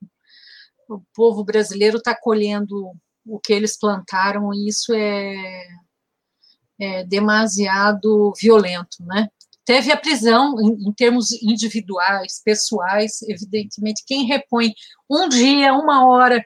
O 0.89 1.03
povo 1.13 1.45
brasileiro 1.45 1.99
está 1.99 2.17
colhendo 2.19 2.93
o 3.27 3.39
que 3.39 3.53
eles 3.53 3.77
plantaram 3.77 4.55
e 4.55 4.69
isso 4.69 4.95
é, 4.95 5.67
é 6.81 7.05
demasiado 7.05 8.33
violento, 8.41 8.97
né? 9.01 9.29
Teve 9.65 9.93
a 9.93 9.97
prisão 9.97 10.55
em, 10.61 10.89
em 10.89 10.93
termos 10.93 11.31
individuais, 11.43 12.41
pessoais, 12.45 13.23
evidentemente. 13.23 14.05
Quem 14.07 14.25
repõe 14.25 14.73
um 15.09 15.29
dia, 15.29 15.75
uma 15.75 16.07
hora 16.09 16.43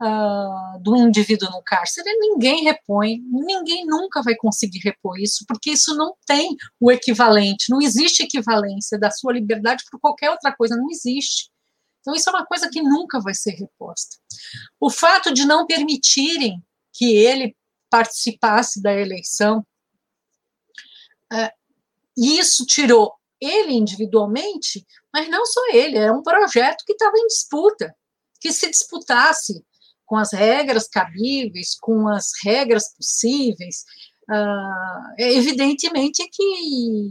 uh, 0.00 0.78
do 0.80 0.96
indivíduo 0.96 1.50
no 1.50 1.62
cárcere, 1.62 2.10
ninguém 2.18 2.64
repõe, 2.64 3.20
ninguém 3.30 3.84
nunca 3.84 4.22
vai 4.22 4.34
conseguir 4.36 4.80
repor 4.80 5.18
isso, 5.18 5.44
porque 5.46 5.70
isso 5.70 5.94
não 5.96 6.14
tem 6.26 6.56
o 6.80 6.90
equivalente, 6.90 7.70
não 7.70 7.80
existe 7.80 8.22
equivalência 8.22 8.98
da 8.98 9.10
sua 9.10 9.32
liberdade 9.32 9.84
por 9.90 10.00
qualquer 10.00 10.30
outra 10.30 10.54
coisa, 10.54 10.76
não 10.76 10.90
existe. 10.90 11.50
Então, 12.00 12.14
isso 12.14 12.30
é 12.30 12.32
uma 12.32 12.46
coisa 12.46 12.70
que 12.70 12.80
nunca 12.80 13.20
vai 13.20 13.34
ser 13.34 13.50
reposta. 13.50 14.16
O 14.80 14.88
fato 14.88 15.32
de 15.32 15.44
não 15.44 15.66
permitirem 15.66 16.62
que 16.92 17.16
ele 17.16 17.56
participasse 17.90 18.80
da 18.80 18.94
eleição, 18.94 19.66
uh, 21.32 21.50
isso 22.16 22.64
tirou 22.64 23.14
ele 23.40 23.72
individualmente, 23.72 24.84
mas 25.12 25.28
não 25.28 25.46
só 25.46 25.60
ele, 25.72 25.96
é 25.96 26.10
um 26.10 26.22
projeto 26.22 26.84
que 26.84 26.92
estava 26.92 27.16
em 27.16 27.26
disputa, 27.26 27.94
que 28.40 28.52
se 28.52 28.68
disputasse 28.70 29.64
com 30.08 30.16
as 30.16 30.32
regras 30.32 30.88
cabíveis, 30.88 31.76
com 31.78 32.08
as 32.08 32.30
regras 32.42 32.94
possíveis, 32.96 33.84
uh, 34.30 35.14
evidentemente 35.18 36.26
que 36.32 37.10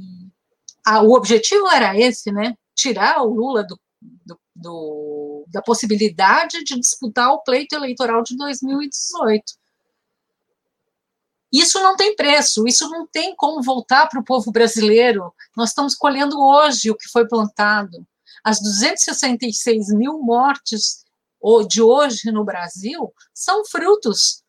a, 0.84 1.04
o 1.04 1.13
objetivo 1.13 1.68
era 1.70 1.96
esse, 1.96 2.32
né? 2.32 2.56
Tirar 2.75 3.22
o 3.22 3.32
Lula 3.32 3.63
do, 3.63 3.80
do, 4.01 4.39
do, 4.56 5.46
da 5.50 5.62
possibilidade 5.62 6.63
de 6.63 6.80
disputar 6.80 7.32
o 7.32 7.44
pleito 7.44 7.75
eleitoral 7.75 8.24
de 8.24 8.36
2018. 8.36 9.44
Isso 11.54 11.80
não 11.80 11.96
tem 11.96 12.16
preço, 12.16 12.68
isso 12.68 12.89
não 12.89 13.06
tem 13.06 13.36
como 13.36 13.62
voltar 13.62 14.08
para 14.08 14.20
o 14.20 14.25
povo 14.25 14.51
brasileiro. 14.51 15.32
Nós 15.56 15.70
estamos 15.70 15.94
colhendo 15.94 16.42
hoje 16.42 16.89
o 16.89 16.98
que 16.98 17.08
foi 17.08 17.27
plantado. 17.27 18.06
As 18.44 18.60
266 18.60 19.89
mil 19.89 20.20
mortes 20.20 21.06
de 21.67 21.82
hoje 21.82 22.32
no 22.32 22.44
Brasil 22.44 23.13
são 23.34 23.63
frutos 23.65 24.44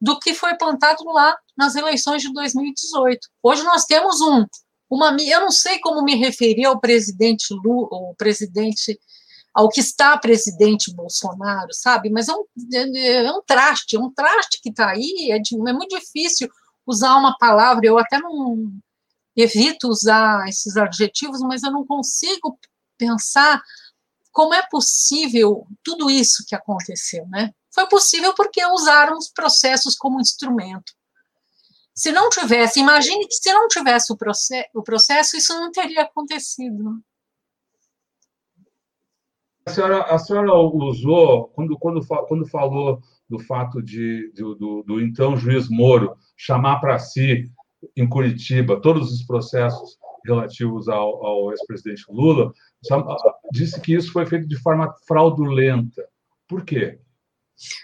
do 0.00 0.18
que 0.18 0.34
foi 0.34 0.56
plantado 0.56 1.04
lá 1.04 1.36
nas 1.56 1.76
eleições 1.76 2.22
de 2.22 2.32
2018. 2.32 3.20
Hoje 3.42 3.62
nós 3.62 3.84
temos 3.84 4.20
um, 4.20 4.44
uma, 4.90 5.16
eu 5.20 5.40
não 5.40 5.50
sei 5.50 5.78
como 5.78 6.02
me 6.02 6.16
referir 6.16 6.64
ao 6.64 6.80
presidente 6.80 7.54
Lula, 7.54 7.88
o 7.92 8.14
presidente, 8.16 8.98
ao 9.54 9.68
que 9.68 9.80
está 9.80 10.18
presidente 10.18 10.92
Bolsonaro, 10.92 11.72
sabe? 11.72 12.10
Mas 12.10 12.28
é 12.28 12.32
um, 12.32 12.44
é, 12.74 13.24
é 13.24 13.32
um 13.32 13.42
traste, 13.46 13.96
é 13.96 14.00
um 14.00 14.12
traste 14.12 14.60
que 14.60 14.70
está 14.70 14.90
aí, 14.90 15.30
é, 15.30 15.38
de, 15.38 15.54
é 15.54 15.72
muito 15.72 15.96
difícil 15.96 16.48
usar 16.84 17.16
uma 17.16 17.36
palavra, 17.38 17.86
eu 17.86 17.96
até 17.96 18.18
não 18.18 18.72
evito 19.36 19.88
usar 19.88 20.48
esses 20.48 20.76
adjetivos, 20.76 21.40
mas 21.40 21.62
eu 21.62 21.70
não 21.70 21.86
consigo 21.86 22.58
pensar 22.98 23.62
como 24.32 24.54
é 24.54 24.62
possível 24.68 25.66
tudo 25.84 26.10
isso 26.10 26.44
que 26.48 26.54
aconteceu, 26.54 27.26
né? 27.28 27.52
Foi 27.72 27.86
possível 27.88 28.34
porque 28.34 28.64
usaram 28.64 29.16
os 29.16 29.28
processos 29.28 29.94
como 29.94 30.20
instrumento. 30.20 30.92
Se 31.94 32.10
não 32.10 32.30
tivesse, 32.30 32.80
imagine 32.80 33.26
que 33.26 33.34
se 33.34 33.52
não 33.52 33.68
tivesse 33.68 34.12
o, 34.12 34.16
o 34.74 34.82
processo 34.82 35.36
isso 35.36 35.52
não 35.54 35.70
teria 35.70 36.02
acontecido. 36.02 36.98
A 39.66 39.70
senhora, 39.70 40.02
a 40.02 40.18
senhora 40.18 40.54
usou, 40.54 41.48
quando, 41.48 41.78
quando, 41.78 42.04
quando 42.26 42.48
falou 42.48 43.00
do 43.28 43.38
fato 43.38 43.80
de, 43.82 44.32
de 44.32 44.42
do, 44.42 44.82
do 44.82 45.00
então 45.00 45.36
juiz 45.36 45.68
Moro 45.68 46.16
chamar 46.36 46.80
para 46.80 46.98
si, 46.98 47.50
em 47.96 48.08
Curitiba, 48.08 48.80
todos 48.80 49.12
os 49.12 49.24
processos 49.24 49.96
relativos 50.24 50.88
ao, 50.88 51.24
ao 51.24 51.50
ex-presidente 51.50 52.04
Lula, 52.08 52.52
disse 53.52 53.80
que 53.80 53.94
isso 53.94 54.12
foi 54.12 54.26
feito 54.26 54.46
de 54.46 54.56
forma 54.56 54.92
fraudulenta. 55.06 56.06
Por 56.48 56.64
quê? 56.64 56.98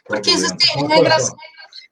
Porque 0.07 0.31
existem 0.31 0.87
regras. 0.87 1.31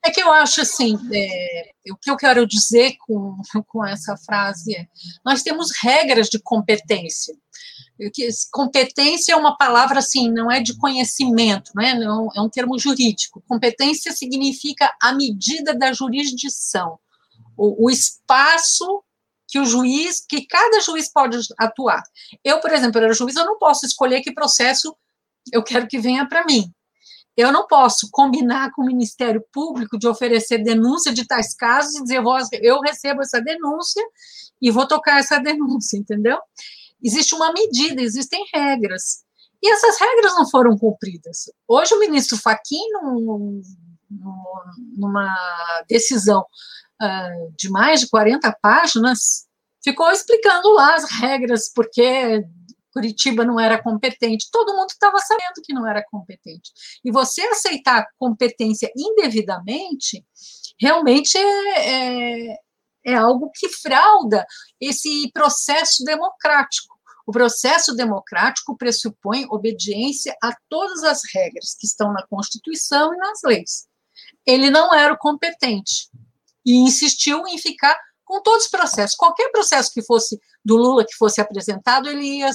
É 0.04 0.10
que 0.10 0.22
eu 0.22 0.30
acho 0.30 0.60
assim, 0.60 0.96
é, 1.12 1.70
o 1.90 1.96
que 1.96 2.10
eu 2.10 2.16
quero 2.16 2.46
dizer 2.46 2.96
com, 2.98 3.36
com 3.66 3.84
essa 3.84 4.16
frase 4.16 4.74
é: 4.74 4.86
nós 5.24 5.42
temos 5.42 5.70
regras 5.82 6.28
de 6.28 6.38
competência. 6.38 7.34
Competência 8.52 9.32
é 9.32 9.36
uma 9.36 9.56
palavra 9.56 10.00
assim, 10.00 10.30
não 10.30 10.52
é 10.52 10.60
de 10.60 10.76
conhecimento, 10.76 11.72
né? 11.74 11.94
não, 11.94 12.28
é 12.36 12.40
um 12.42 12.48
termo 12.48 12.78
jurídico. 12.78 13.42
Competência 13.48 14.12
significa 14.12 14.94
a 15.00 15.14
medida 15.14 15.74
da 15.74 15.94
jurisdição, 15.94 16.98
o, 17.56 17.86
o 17.86 17.90
espaço 17.90 19.02
que 19.56 19.60
o 19.60 19.64
juiz, 19.64 20.20
que 20.20 20.46
cada 20.46 20.80
juiz 20.80 21.10
pode 21.10 21.38
atuar. 21.58 22.02
Eu, 22.44 22.60
por 22.60 22.70
exemplo, 22.72 23.00
era 23.00 23.14
juiz, 23.14 23.34
eu 23.36 23.46
não 23.46 23.58
posso 23.58 23.86
escolher 23.86 24.20
que 24.20 24.34
processo 24.34 24.94
eu 25.50 25.62
quero 25.62 25.88
que 25.88 25.98
venha 25.98 26.28
para 26.28 26.44
mim. 26.44 26.70
Eu 27.34 27.50
não 27.50 27.66
posso 27.66 28.08
combinar 28.10 28.70
com 28.72 28.82
o 28.82 28.86
Ministério 28.86 29.42
Público 29.50 29.98
de 29.98 30.06
oferecer 30.06 30.58
denúncia 30.58 31.12
de 31.12 31.26
tais 31.26 31.54
casos 31.54 31.94
e 31.94 32.02
dizer, 32.02 32.22
eu 32.62 32.80
recebo 32.80 33.22
essa 33.22 33.40
denúncia 33.40 34.02
e 34.60 34.70
vou 34.70 34.86
tocar 34.86 35.20
essa 35.20 35.38
denúncia, 35.40 35.96
entendeu? 35.96 36.38
Existe 37.02 37.34
uma 37.34 37.50
medida, 37.52 38.02
existem 38.02 38.44
regras. 38.52 39.24
E 39.62 39.72
essas 39.72 39.98
regras 39.98 40.34
não 40.34 40.48
foram 40.50 40.76
cumpridas. 40.76 41.50
Hoje 41.66 41.94
o 41.94 41.98
ministro 41.98 42.36
Fachin, 42.36 42.90
num, 42.92 43.62
numa 44.98 45.34
decisão 45.88 46.44
uh, 47.02 47.54
de 47.56 47.70
mais 47.70 48.00
de 48.00 48.08
40 48.08 48.54
páginas, 48.60 49.45
ficou 49.86 50.10
explicando 50.10 50.72
lá 50.72 50.96
as 50.96 51.08
regras, 51.08 51.70
porque 51.72 52.44
Curitiba 52.92 53.44
não 53.44 53.60
era 53.60 53.80
competente. 53.80 54.48
Todo 54.50 54.74
mundo 54.74 54.90
estava 54.90 55.18
sabendo 55.18 55.62
que 55.62 55.72
não 55.72 55.86
era 55.86 56.04
competente. 56.10 56.72
E 57.04 57.12
você 57.12 57.42
aceitar 57.42 58.04
competência 58.18 58.90
indevidamente, 58.96 60.26
realmente 60.80 61.38
é, 61.38 62.50
é, 62.50 62.56
é 63.04 63.14
algo 63.14 63.52
que 63.54 63.68
frauda 63.68 64.44
esse 64.80 65.30
processo 65.32 66.02
democrático. 66.04 66.96
O 67.24 67.30
processo 67.30 67.94
democrático 67.94 68.76
pressupõe 68.76 69.46
obediência 69.50 70.36
a 70.42 70.52
todas 70.68 71.04
as 71.04 71.20
regras 71.32 71.76
que 71.78 71.86
estão 71.86 72.12
na 72.12 72.26
Constituição 72.26 73.14
e 73.14 73.16
nas 73.18 73.40
leis. 73.44 73.86
Ele 74.44 74.68
não 74.68 74.92
era 74.92 75.14
o 75.14 75.18
competente 75.18 76.08
e 76.64 76.74
insistiu 76.76 77.46
em 77.46 77.56
ficar 77.58 77.96
com 78.26 78.42
todos 78.42 78.64
os 78.64 78.70
processos. 78.70 79.16
Qualquer 79.16 79.50
processo 79.50 79.90
que 79.94 80.02
fosse 80.02 80.38
do 80.62 80.76
Lula 80.76 81.06
que 81.06 81.14
fosse 81.14 81.40
apresentado, 81.40 82.10
ele 82.10 82.40
ia 82.40 82.50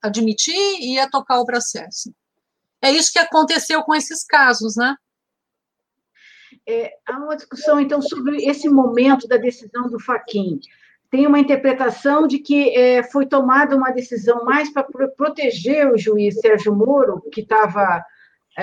admitir 0.00 0.54
e 0.54 0.94
ia 0.94 1.10
tocar 1.10 1.40
o 1.40 1.44
processo. 1.44 2.14
É 2.80 2.90
isso 2.90 3.12
que 3.12 3.18
aconteceu 3.18 3.82
com 3.82 3.94
esses 3.94 4.24
casos, 4.24 4.76
né? 4.76 4.94
É, 6.66 6.92
há 7.06 7.18
uma 7.18 7.36
discussão, 7.36 7.80
então, 7.80 8.00
sobre 8.00 8.44
esse 8.44 8.68
momento 8.68 9.26
da 9.26 9.36
decisão 9.36 9.88
do 9.88 9.98
Faquin. 9.98 10.60
Tem 11.10 11.26
uma 11.26 11.40
interpretação 11.40 12.28
de 12.28 12.38
que 12.38 12.70
é, 12.76 13.02
foi 13.02 13.26
tomada 13.26 13.74
uma 13.74 13.90
decisão 13.90 14.44
mais 14.44 14.70
para 14.72 14.86
proteger 15.16 15.90
o 15.90 15.98
juiz 15.98 16.38
Sérgio 16.40 16.74
Moro, 16.74 17.22
que 17.32 17.40
estava 17.40 18.04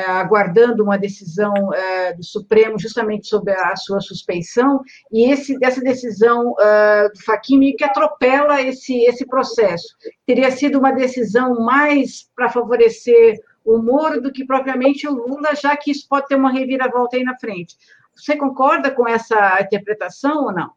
aguardando 0.03 0.83
uma 0.83 0.97
decisão 0.97 1.53
é, 1.73 2.13
do 2.13 2.23
Supremo 2.23 2.77
justamente 2.77 3.27
sobre 3.27 3.53
a 3.53 3.75
sua 3.75 4.01
suspeição, 4.01 4.81
e 5.11 5.31
esse, 5.31 5.57
dessa 5.57 5.81
decisão 5.81 6.55
é, 6.59 7.09
do 7.09 7.23
Fachin 7.23 7.75
que 7.75 7.83
atropela 7.83 8.61
esse, 8.61 8.97
esse 9.05 9.25
processo. 9.25 9.87
Teria 10.25 10.51
sido 10.51 10.79
uma 10.79 10.91
decisão 10.91 11.61
mais 11.61 12.29
para 12.35 12.49
favorecer 12.49 13.39
o 13.63 13.79
Moro 13.79 14.21
do 14.21 14.31
que 14.31 14.45
propriamente 14.45 15.07
o 15.07 15.13
Lula, 15.13 15.55
já 15.55 15.75
que 15.75 15.91
isso 15.91 16.07
pode 16.07 16.27
ter 16.27 16.35
uma 16.35 16.51
reviravolta 16.51 17.17
aí 17.17 17.23
na 17.23 17.37
frente. 17.37 17.75
Você 18.15 18.37
concorda 18.37 18.91
com 18.91 19.07
essa 19.07 19.59
interpretação 19.61 20.45
ou 20.45 20.53
não? 20.53 20.71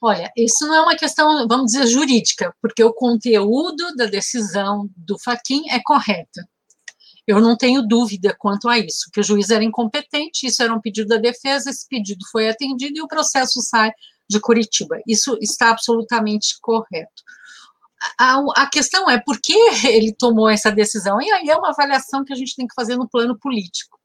Olha, 0.00 0.30
isso 0.36 0.66
não 0.66 0.74
é 0.74 0.80
uma 0.82 0.96
questão, 0.96 1.48
vamos 1.48 1.72
dizer, 1.72 1.86
jurídica, 1.86 2.54
porque 2.60 2.84
o 2.84 2.92
conteúdo 2.92 3.96
da 3.96 4.04
decisão 4.04 4.88
do 4.94 5.18
Faquin 5.18 5.62
é 5.70 5.80
correta. 5.82 6.46
Eu 7.26 7.40
não 7.40 7.56
tenho 7.56 7.82
dúvida 7.82 8.36
quanto 8.38 8.68
a 8.68 8.78
isso, 8.78 9.10
que 9.10 9.20
o 9.20 9.22
juiz 9.22 9.48
era 9.48 9.64
incompetente, 9.64 10.46
isso 10.46 10.62
era 10.62 10.74
um 10.74 10.80
pedido 10.80 11.08
da 11.08 11.16
defesa, 11.16 11.70
esse 11.70 11.88
pedido 11.88 12.24
foi 12.30 12.48
atendido 12.48 12.98
e 12.98 13.02
o 13.02 13.08
processo 13.08 13.62
sai 13.62 13.92
de 14.28 14.38
Curitiba. 14.38 15.00
Isso 15.06 15.38
está 15.40 15.70
absolutamente 15.70 16.58
correto. 16.60 17.22
A, 18.18 18.42
a, 18.56 18.68
questão 18.68 19.08
é 19.08 19.18
por 19.18 19.40
que 19.40 19.54
ele 19.88 20.14
tomou 20.14 20.50
essa 20.50 20.70
decisão, 20.70 21.20
e 21.20 21.30
aí 21.32 21.48
é 21.48 21.56
uma 21.56 21.70
avaliação 21.70 22.24
que 22.24 22.32
a 22.32 22.36
gente 22.36 22.54
tem 22.54 22.66
que 22.66 22.74
fazer 22.74 22.96
no 22.96 23.08
plano 23.08 23.38
político. 23.38 23.98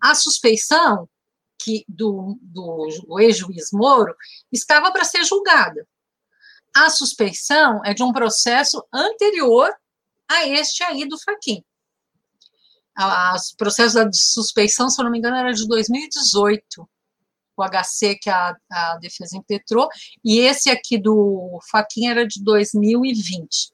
A 0.00 0.14
suspeição 0.14 1.08
que 1.60 1.84
do, 1.88 2.38
do 2.42 3.18
ex-juiz 3.18 3.70
Moro 3.72 4.14
estava 4.52 4.92
para 4.92 5.04
ser 5.04 5.24
julgada. 5.24 5.88
A 6.74 6.90
suspeição 6.90 7.80
é 7.84 7.94
de 7.94 8.02
um 8.02 8.12
processo 8.12 8.86
anterior 8.92 9.74
a 10.30 10.46
este 10.46 10.84
aí 10.84 11.08
do 11.08 11.18
Faquin 11.18 11.64
os 12.98 13.52
processos 13.56 14.10
de 14.10 14.18
suspeição, 14.18 14.88
se 14.88 15.00
eu 15.00 15.04
não 15.04 15.12
me 15.12 15.18
engano, 15.18 15.36
era 15.36 15.52
de 15.52 15.66
2018, 15.66 16.88
o 17.56 17.62
HC 17.62 18.16
que 18.20 18.30
a, 18.30 18.56
a 18.70 18.98
defesa 18.98 19.36
impetrou, 19.36 19.88
e 20.24 20.38
esse 20.38 20.70
aqui 20.70 20.98
do 20.98 21.58
Faquinha 21.70 22.12
era 22.12 22.26
de 22.26 22.42
2020. 22.42 23.72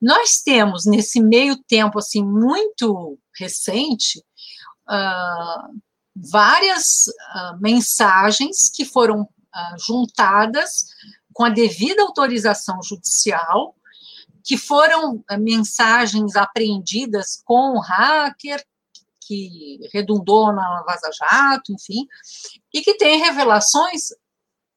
Nós 0.00 0.40
temos, 0.44 0.84
nesse 0.84 1.20
meio 1.20 1.56
tempo, 1.64 1.98
assim, 1.98 2.24
muito 2.24 3.18
recente, 3.38 4.18
uh, 4.88 5.80
várias 6.14 7.06
uh, 7.06 7.60
mensagens 7.60 8.70
que 8.74 8.84
foram 8.84 9.22
uh, 9.22 9.78
juntadas 9.78 10.86
com 11.32 11.44
a 11.44 11.50
devida 11.50 12.02
autorização 12.02 12.82
judicial, 12.82 13.74
que 14.44 14.56
foram 14.56 15.24
eh, 15.30 15.36
mensagens 15.36 16.36
apreendidas 16.36 17.42
com 17.44 17.76
o 17.76 17.80
hacker, 17.80 18.64
que 19.20 19.78
redundou 19.92 20.52
na 20.52 20.82
Vaza 20.82 21.10
Jato, 21.12 21.72
enfim, 21.72 22.06
e 22.72 22.82
que 22.82 22.94
tem 22.94 23.20
revelações 23.20 24.08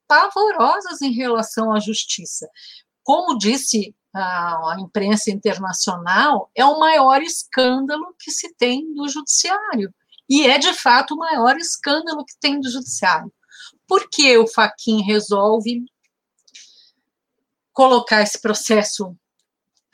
pavorosas 0.08 1.02
em 1.02 1.12
relação 1.12 1.72
à 1.72 1.80
justiça. 1.80 2.48
Como 3.04 3.38
disse 3.38 3.96
a, 4.14 4.78
imprensa 4.80 5.30
internacional, 5.32 6.50
é 6.56 6.64
o 6.64 6.80
maior 6.80 7.22
escândalo 7.22 8.16
que 8.20 8.32
se 8.32 8.54
tem 8.56 8.94
do 8.94 9.08
judiciário. 9.10 9.94
E 10.30 10.48
é, 10.48 10.58
de 10.58 10.74
fato, 10.74 11.14
o 11.14 11.18
maior 11.18 11.58
escândalo 11.58 12.24
que 12.26 12.38
tem 12.40 12.60
do 12.60 12.70
judiciário. 12.70 13.32
Por 13.88 14.10
que 14.10 14.38
o 14.38 14.48
Faquin 14.48 15.02
resolve 15.04 15.86
colocar 17.74 18.22
esse 18.22 18.42
processo 18.42 19.16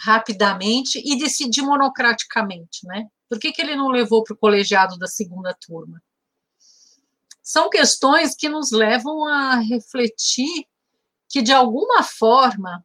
rapidamente 0.02 1.02
e 1.06 1.18
decidir 1.18 1.62
monocraticamente, 1.62 2.86
né? 2.86 3.08
Por 3.30 3.40
que, 3.40 3.52
que 3.52 3.62
ele 3.62 3.76
não 3.76 3.88
levou 3.88 4.24
para 4.24 4.34
o 4.34 4.38
colegiado 4.38 4.98
da 4.98 5.08
segunda 5.08 5.56
turma? 5.66 6.02
São 7.42 7.70
questões 7.70 8.36
que 8.36 8.50
nos 8.50 8.72
levam 8.72 9.26
a 9.26 9.56
refletir 9.56 10.66
que, 11.30 11.42
de 11.42 11.54
alguma 11.54 12.04
forma, 12.04 12.84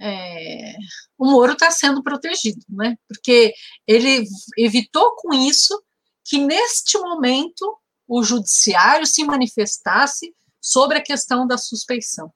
é, 0.00 0.74
o 1.18 1.30
Moro 1.30 1.52
está 1.52 1.70
sendo 1.70 2.02
protegido, 2.02 2.64
né? 2.68 2.96
Porque 3.06 3.52
ele 3.86 4.24
evitou 4.56 5.16
com 5.16 5.34
isso 5.34 5.80
que, 6.24 6.38
neste 6.38 6.98
momento, 6.98 7.78
o 8.06 8.22
judiciário 8.22 9.06
se 9.06 9.22
manifestasse 9.24 10.34
sobre 10.60 10.98
a 10.98 11.02
questão 11.02 11.46
da 11.46 11.58
suspeição. 11.58 12.32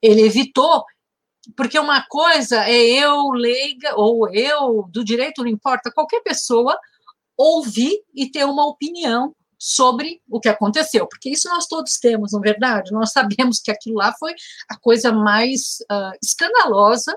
Ele 0.00 0.22
evitou 0.22 0.84
porque 1.56 1.78
uma 1.78 2.04
coisa 2.06 2.64
é 2.64 2.76
eu, 2.76 3.30
leiga, 3.30 3.94
ou 3.96 4.32
eu, 4.32 4.88
do 4.90 5.04
direito, 5.04 5.42
não 5.42 5.50
importa, 5.50 5.92
qualquer 5.92 6.20
pessoa, 6.22 6.78
ouvir 7.36 8.02
e 8.14 8.30
ter 8.30 8.44
uma 8.44 8.66
opinião 8.66 9.34
sobre 9.58 10.20
o 10.28 10.40
que 10.40 10.48
aconteceu, 10.48 11.06
porque 11.06 11.30
isso 11.30 11.48
nós 11.48 11.66
todos 11.66 11.98
temos, 11.98 12.32
não 12.32 12.40
é 12.40 12.42
verdade? 12.42 12.92
Nós 12.92 13.12
sabemos 13.12 13.60
que 13.60 13.70
aquilo 13.70 13.96
lá 13.96 14.12
foi 14.18 14.34
a 14.68 14.78
coisa 14.78 15.12
mais 15.12 15.78
uh, 15.90 16.12
escandalosa, 16.22 17.16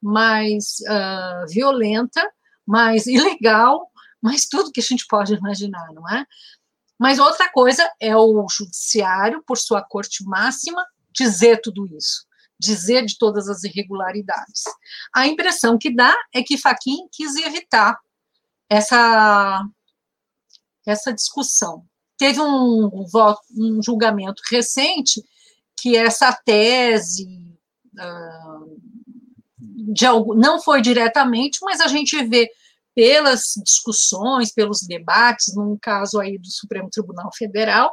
mais 0.00 0.76
uh, 0.88 1.46
violenta, 1.48 2.22
mais 2.66 3.06
ilegal, 3.06 3.90
mais 4.22 4.46
tudo 4.46 4.70
que 4.70 4.80
a 4.80 4.82
gente 4.82 5.04
pode 5.08 5.34
imaginar, 5.34 5.88
não 5.92 6.08
é? 6.08 6.24
Mas 6.98 7.18
outra 7.18 7.50
coisa 7.50 7.90
é 8.00 8.16
o 8.16 8.46
judiciário, 8.48 9.42
por 9.44 9.58
sua 9.58 9.82
corte 9.82 10.24
máxima, 10.24 10.84
dizer 11.12 11.60
tudo 11.60 11.86
isso 11.96 12.24
dizer 12.62 13.04
de 13.04 13.18
todas 13.18 13.48
as 13.48 13.64
irregularidades. 13.64 14.62
A 15.14 15.26
impressão 15.26 15.76
que 15.76 15.94
dá 15.94 16.14
é 16.32 16.42
que 16.42 16.56
Faquin 16.56 17.08
quis 17.10 17.34
evitar 17.36 17.98
essa, 18.70 19.64
essa 20.86 21.12
discussão. 21.12 21.84
Teve 22.16 22.40
um, 22.40 23.04
um 23.56 23.82
julgamento 23.82 24.42
recente 24.48 25.20
que 25.76 25.96
essa 25.96 26.32
tese 26.32 27.26
uh, 27.98 28.80
de 29.92 30.06
algo, 30.06 30.34
não 30.34 30.62
foi 30.62 30.80
diretamente, 30.80 31.58
mas 31.62 31.80
a 31.80 31.88
gente 31.88 32.22
vê 32.24 32.48
pelas 32.94 33.54
discussões, 33.64 34.52
pelos 34.52 34.82
debates, 34.82 35.54
num 35.56 35.76
caso 35.80 36.20
aí 36.20 36.38
do 36.38 36.50
Supremo 36.50 36.90
Tribunal 36.90 37.30
Federal, 37.36 37.92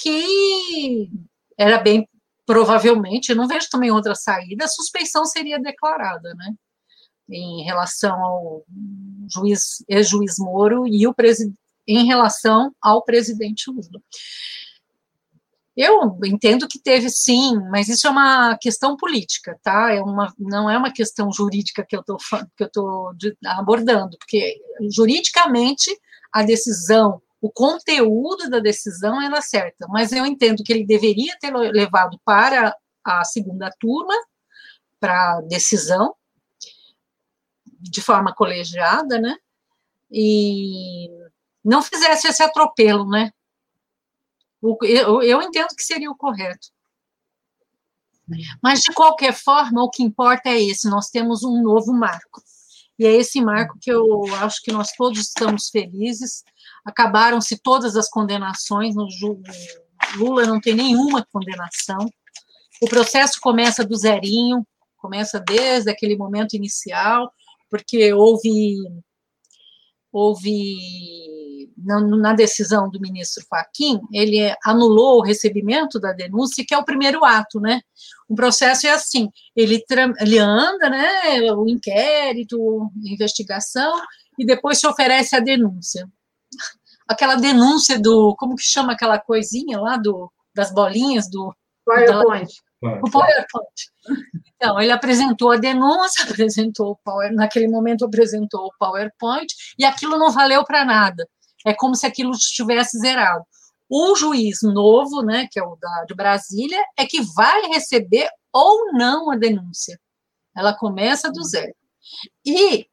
que 0.00 1.08
era 1.56 1.78
bem 1.78 2.08
provavelmente, 2.46 3.34
não 3.34 3.46
vejo 3.46 3.68
também 3.70 3.90
outra 3.90 4.14
saída, 4.14 4.64
a 4.64 4.68
suspeição 4.68 5.24
seria 5.24 5.58
declarada, 5.58 6.34
né? 6.34 6.54
Em 7.30 7.62
relação 7.64 8.22
ao 8.22 8.64
juiz, 9.32 9.84
ex-juiz 9.88 10.36
Moro 10.38 10.86
e 10.86 11.06
o 11.06 11.14
presidente, 11.14 11.56
em 11.86 12.06
relação 12.06 12.74
ao 12.80 13.02
presidente 13.02 13.70
Lula. 13.70 14.02
Eu 15.74 16.18
entendo 16.24 16.68
que 16.68 16.78
teve 16.78 17.08
sim, 17.08 17.58
mas 17.70 17.88
isso 17.88 18.06
é 18.06 18.10
uma 18.10 18.58
questão 18.58 18.94
política, 18.94 19.58
tá? 19.62 19.90
É 19.90 20.02
uma, 20.02 20.32
não 20.38 20.68
é 20.68 20.76
uma 20.76 20.92
questão 20.92 21.32
jurídica 21.32 21.84
que 21.88 21.96
eu 21.96 22.00
estou 22.00 23.12
abordando, 23.46 24.18
porque 24.18 24.60
juridicamente 24.94 25.90
a 26.30 26.42
decisão 26.42 27.22
o 27.42 27.50
conteúdo 27.50 28.48
da 28.48 28.60
decisão 28.60 29.20
era 29.20 29.42
certa, 29.42 29.88
mas 29.88 30.12
eu 30.12 30.24
entendo 30.24 30.62
que 30.62 30.72
ele 30.72 30.86
deveria 30.86 31.36
ter 31.40 31.52
levado 31.52 32.16
para 32.24 32.72
a 33.04 33.24
segunda 33.24 33.68
turma, 33.80 34.14
para 35.00 35.40
decisão, 35.40 36.14
de 37.80 38.00
forma 38.00 38.32
colegiada, 38.32 39.18
né? 39.18 39.36
E 40.08 41.08
não 41.64 41.82
fizesse 41.82 42.28
esse 42.28 42.44
atropelo, 42.44 43.08
né? 43.08 43.32
Eu, 44.62 45.20
eu 45.22 45.42
entendo 45.42 45.74
que 45.76 45.82
seria 45.82 46.12
o 46.12 46.16
correto. 46.16 46.68
Mas, 48.62 48.82
de 48.82 48.92
qualquer 48.92 49.34
forma, 49.34 49.82
o 49.82 49.90
que 49.90 50.04
importa 50.04 50.48
é 50.48 50.62
esse: 50.62 50.88
nós 50.88 51.10
temos 51.10 51.42
um 51.42 51.60
novo 51.60 51.92
marco. 51.92 52.40
E 52.96 53.04
é 53.04 53.12
esse 53.16 53.40
marco 53.40 53.76
que 53.80 53.90
eu 53.90 54.32
acho 54.36 54.62
que 54.62 54.70
nós 54.70 54.92
todos 54.92 55.18
estamos 55.18 55.70
felizes. 55.70 56.44
Acabaram-se 56.84 57.58
todas 57.62 57.96
as 57.96 58.08
condenações, 58.08 58.94
no 58.94 59.06
Lula 60.16 60.46
não 60.46 60.60
tem 60.60 60.74
nenhuma 60.74 61.26
condenação. 61.32 61.98
O 62.80 62.88
processo 62.88 63.38
começa 63.40 63.84
do 63.84 63.96
zerinho, 63.96 64.66
começa 64.96 65.40
desde 65.40 65.90
aquele 65.90 66.16
momento 66.16 66.54
inicial, 66.54 67.32
porque 67.70 68.12
houve 68.12 68.76
houve 70.12 71.72
na, 71.78 72.00
na, 72.00 72.32
decisão 72.34 72.90
do 72.90 73.00
ministro 73.00 73.44
Fachin, 73.48 73.98
ele 74.12 74.54
anulou 74.62 75.18
o 75.18 75.22
recebimento 75.22 75.98
da 75.98 76.12
denúncia, 76.12 76.64
que 76.66 76.74
é 76.74 76.78
o 76.78 76.84
primeiro 76.84 77.24
ato, 77.24 77.58
né? 77.58 77.80
O 78.28 78.34
processo 78.34 78.86
é 78.86 78.90
assim, 78.90 79.30
ele, 79.56 79.82
ele 80.20 80.38
anda, 80.38 80.90
né, 80.90 81.50
o 81.54 81.66
inquérito, 81.66 82.90
investigação, 83.02 84.00
e 84.38 84.44
depois 84.44 84.78
se 84.78 84.86
oferece 84.86 85.34
a 85.34 85.40
denúncia. 85.40 86.06
Aquela 87.08 87.34
denúncia 87.34 87.98
do, 87.98 88.34
como 88.38 88.56
que 88.56 88.62
chama 88.62 88.92
aquela 88.92 89.18
coisinha 89.18 89.80
lá, 89.80 89.96
do, 89.96 90.30
das 90.54 90.72
bolinhas, 90.72 91.28
do... 91.28 91.54
PowerPoint. 91.84 92.52
O 92.80 93.10
PowerPoint. 93.10 93.72
Então, 94.56 94.80
ele 94.80 94.92
apresentou 94.92 95.52
a 95.52 95.56
denúncia, 95.56 96.24
apresentou 96.30 96.92
o 96.92 96.96
Power, 97.04 97.32
naquele 97.32 97.68
momento 97.68 98.04
apresentou 98.04 98.66
o 98.66 98.72
PowerPoint, 98.78 99.52
e 99.78 99.84
aquilo 99.84 100.18
não 100.18 100.30
valeu 100.30 100.64
para 100.64 100.84
nada. 100.84 101.28
É 101.66 101.74
como 101.74 101.94
se 101.94 102.06
aquilo 102.06 102.32
estivesse 102.32 102.98
zerado. 102.98 103.44
O 103.88 104.16
juiz 104.16 104.62
novo, 104.62 105.22
né, 105.22 105.46
que 105.50 105.60
é 105.60 105.62
o 105.62 105.76
da, 105.76 106.04
de 106.04 106.14
Brasília, 106.14 106.82
é 106.96 107.04
que 107.04 107.20
vai 107.34 107.62
receber 107.66 108.28
ou 108.52 108.92
não 108.92 109.30
a 109.30 109.36
denúncia. 109.36 109.98
Ela 110.56 110.74
começa 110.74 111.30
do 111.30 111.42
zero. 111.42 111.74
E 112.44 112.86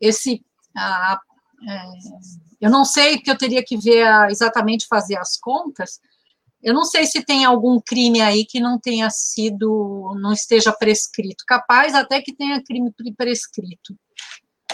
esse. 0.00 0.44
A, 0.76 1.18
é, 1.68 1.82
eu 2.60 2.70
não 2.70 2.84
sei, 2.84 3.16
porque 3.16 3.30
eu 3.30 3.38
teria 3.38 3.64
que 3.64 3.76
ver 3.76 4.06
a, 4.06 4.30
exatamente 4.30 4.86
fazer 4.88 5.16
as 5.18 5.36
contas, 5.36 6.00
eu 6.62 6.74
não 6.74 6.84
sei 6.84 7.06
se 7.06 7.24
tem 7.24 7.44
algum 7.44 7.80
crime 7.80 8.20
aí 8.20 8.44
que 8.44 8.58
não 8.58 8.78
tenha 8.78 9.08
sido, 9.10 10.16
não 10.20 10.32
esteja 10.32 10.72
prescrito. 10.72 11.44
Capaz 11.46 11.94
até 11.94 12.20
que 12.20 12.34
tenha 12.34 12.62
crime 12.62 12.92
prescrito. 13.16 13.96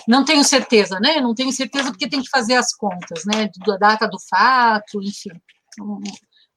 Não 0.08 0.24
tenho 0.24 0.42
certeza, 0.42 0.98
né? 0.98 1.20
Não 1.20 1.34
tenho 1.34 1.52
certeza 1.52 1.90
porque 1.90 2.08
tem 2.08 2.22
que 2.22 2.30
fazer 2.30 2.54
as 2.54 2.74
contas, 2.74 3.24
né? 3.26 3.50
Da 3.66 3.76
data 3.76 4.08
do 4.08 4.18
fato, 4.28 5.02
enfim. 5.02 5.30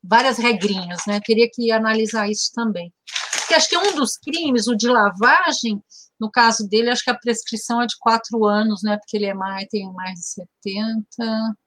Várias 0.02 0.38
regrinhas, 0.38 1.02
né? 1.08 1.20
Teria 1.24 1.50
que 1.52 1.72
analisar 1.72 2.30
isso 2.30 2.52
também. 2.54 2.94
Porque 3.34 3.54
acho 3.56 3.70
que 3.70 3.78
um 3.78 3.96
dos 3.96 4.18
crimes, 4.18 4.68
o 4.68 4.76
de 4.76 4.88
lavagem, 4.88 5.84
no 6.20 6.32
caso 6.32 6.68
dele, 6.68 6.90
acho 6.90 7.04
que 7.04 7.10
a 7.10 7.18
prescrição 7.18 7.82
é 7.82 7.86
de 7.86 7.96
quatro 8.00 8.46
anos, 8.46 8.82
né? 8.84 8.98
Porque 8.98 9.18
ele 9.18 9.26
é 9.26 9.34
mais, 9.34 9.68
tem 9.70 9.92
mais 9.94 10.20
de 10.20 10.28
70. 10.28 11.58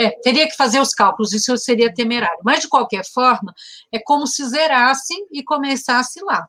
É, 0.00 0.10
teria 0.22 0.48
que 0.48 0.56
fazer 0.56 0.80
os 0.80 0.94
cálculos, 0.94 1.32
isso 1.32 1.56
seria 1.58 1.92
temerário. 1.92 2.40
Mas, 2.44 2.60
de 2.60 2.68
qualquer 2.68 3.04
forma, 3.04 3.52
é 3.92 3.98
como 3.98 4.26
se 4.26 4.44
zerasse 4.48 5.14
e 5.30 5.44
começasse 5.44 6.20
lá. 6.24 6.48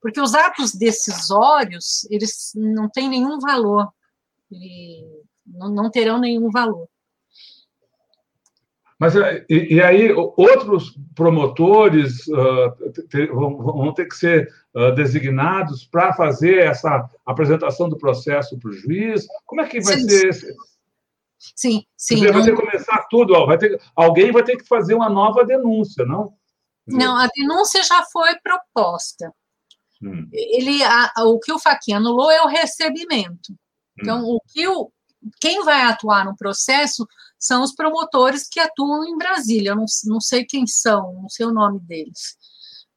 Porque 0.00 0.20
os 0.20 0.34
atos 0.34 0.72
decisórios, 0.72 2.04
eles 2.10 2.52
não 2.54 2.88
têm 2.88 3.08
nenhum 3.08 3.38
valor, 3.38 3.92
não, 5.46 5.68
não 5.68 5.90
terão 5.90 6.18
nenhum 6.18 6.50
valor. 6.50 6.88
Mas 9.00 9.14
e, 9.48 9.74
e, 9.74 9.82
aí 9.82 10.12
outros 10.12 10.94
promotores 11.14 12.26
uh, 12.28 12.92
te, 13.08 13.26
vão, 13.28 13.56
vão, 13.56 13.94
ter 13.94 14.06
que 14.06 14.14
ser 14.14 14.52
uh, 14.74 14.94
designados 14.94 15.86
para 15.86 16.12
fazer 16.12 16.58
essa 16.58 17.08
apresentação 17.24 17.88
do 17.88 17.96
processo 17.96 18.58
para 18.58 18.68
o 18.68 18.72
juiz? 18.74 19.26
Como 19.46 19.62
é 19.62 19.66
que 19.66 19.80
vai 19.80 19.96
sim, 19.96 20.06
ser 20.06 20.28
esse, 20.28 20.54
Sim, 21.56 21.86
sim. 21.96 22.16
Dizer. 22.16 22.32
Vai 22.32 22.44
ter 22.44 22.54
que 22.54 22.62
começar 22.62 23.06
tudo, 23.08 23.32
ó, 23.32 23.46
vai 23.46 23.56
ter, 23.56 23.80
alguém 23.96 24.30
vai 24.30 24.42
ter 24.42 24.58
que 24.58 24.68
fazer 24.68 24.94
uma 24.94 25.08
nova 25.08 25.44
denúncia, 25.44 26.04
não? 26.04 26.34
Não, 26.86 27.16
a 27.16 27.26
denúncia 27.28 27.82
já 27.82 28.04
foi 28.12 28.38
proposta. 28.40 29.32
Hum. 30.02 30.28
Ele, 30.30 30.82
a, 30.84 31.12
o 31.24 31.38
que 31.38 31.52
o 31.52 31.58
Faquinha 31.58 31.96
anulou 31.96 32.30
é 32.30 32.42
o 32.42 32.48
recebimento. 32.48 33.54
Então, 33.98 34.24
hum. 34.24 34.36
o 34.36 34.40
que 34.52 34.68
o, 34.68 34.92
quem 35.40 35.64
vai 35.64 35.82
atuar 35.82 36.24
no 36.24 36.36
processo 36.36 37.06
são 37.38 37.62
os 37.62 37.74
promotores 37.74 38.48
que 38.48 38.60
atuam 38.60 39.04
em 39.04 39.16
Brasília. 39.16 39.70
Eu 39.70 39.76
não, 39.76 39.86
não 40.04 40.20
sei 40.20 40.44
quem 40.44 40.66
são, 40.66 41.14
não 41.14 41.28
sei 41.28 41.46
o 41.46 41.52
nome 41.52 41.80
deles. 41.80 42.36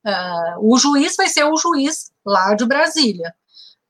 Uh, 0.06 0.74
o 0.74 0.78
juiz 0.78 1.16
vai 1.16 1.30
ser 1.30 1.46
o 1.46 1.56
juiz 1.56 2.12
lá 2.26 2.54
de 2.54 2.66
Brasília. 2.66 3.34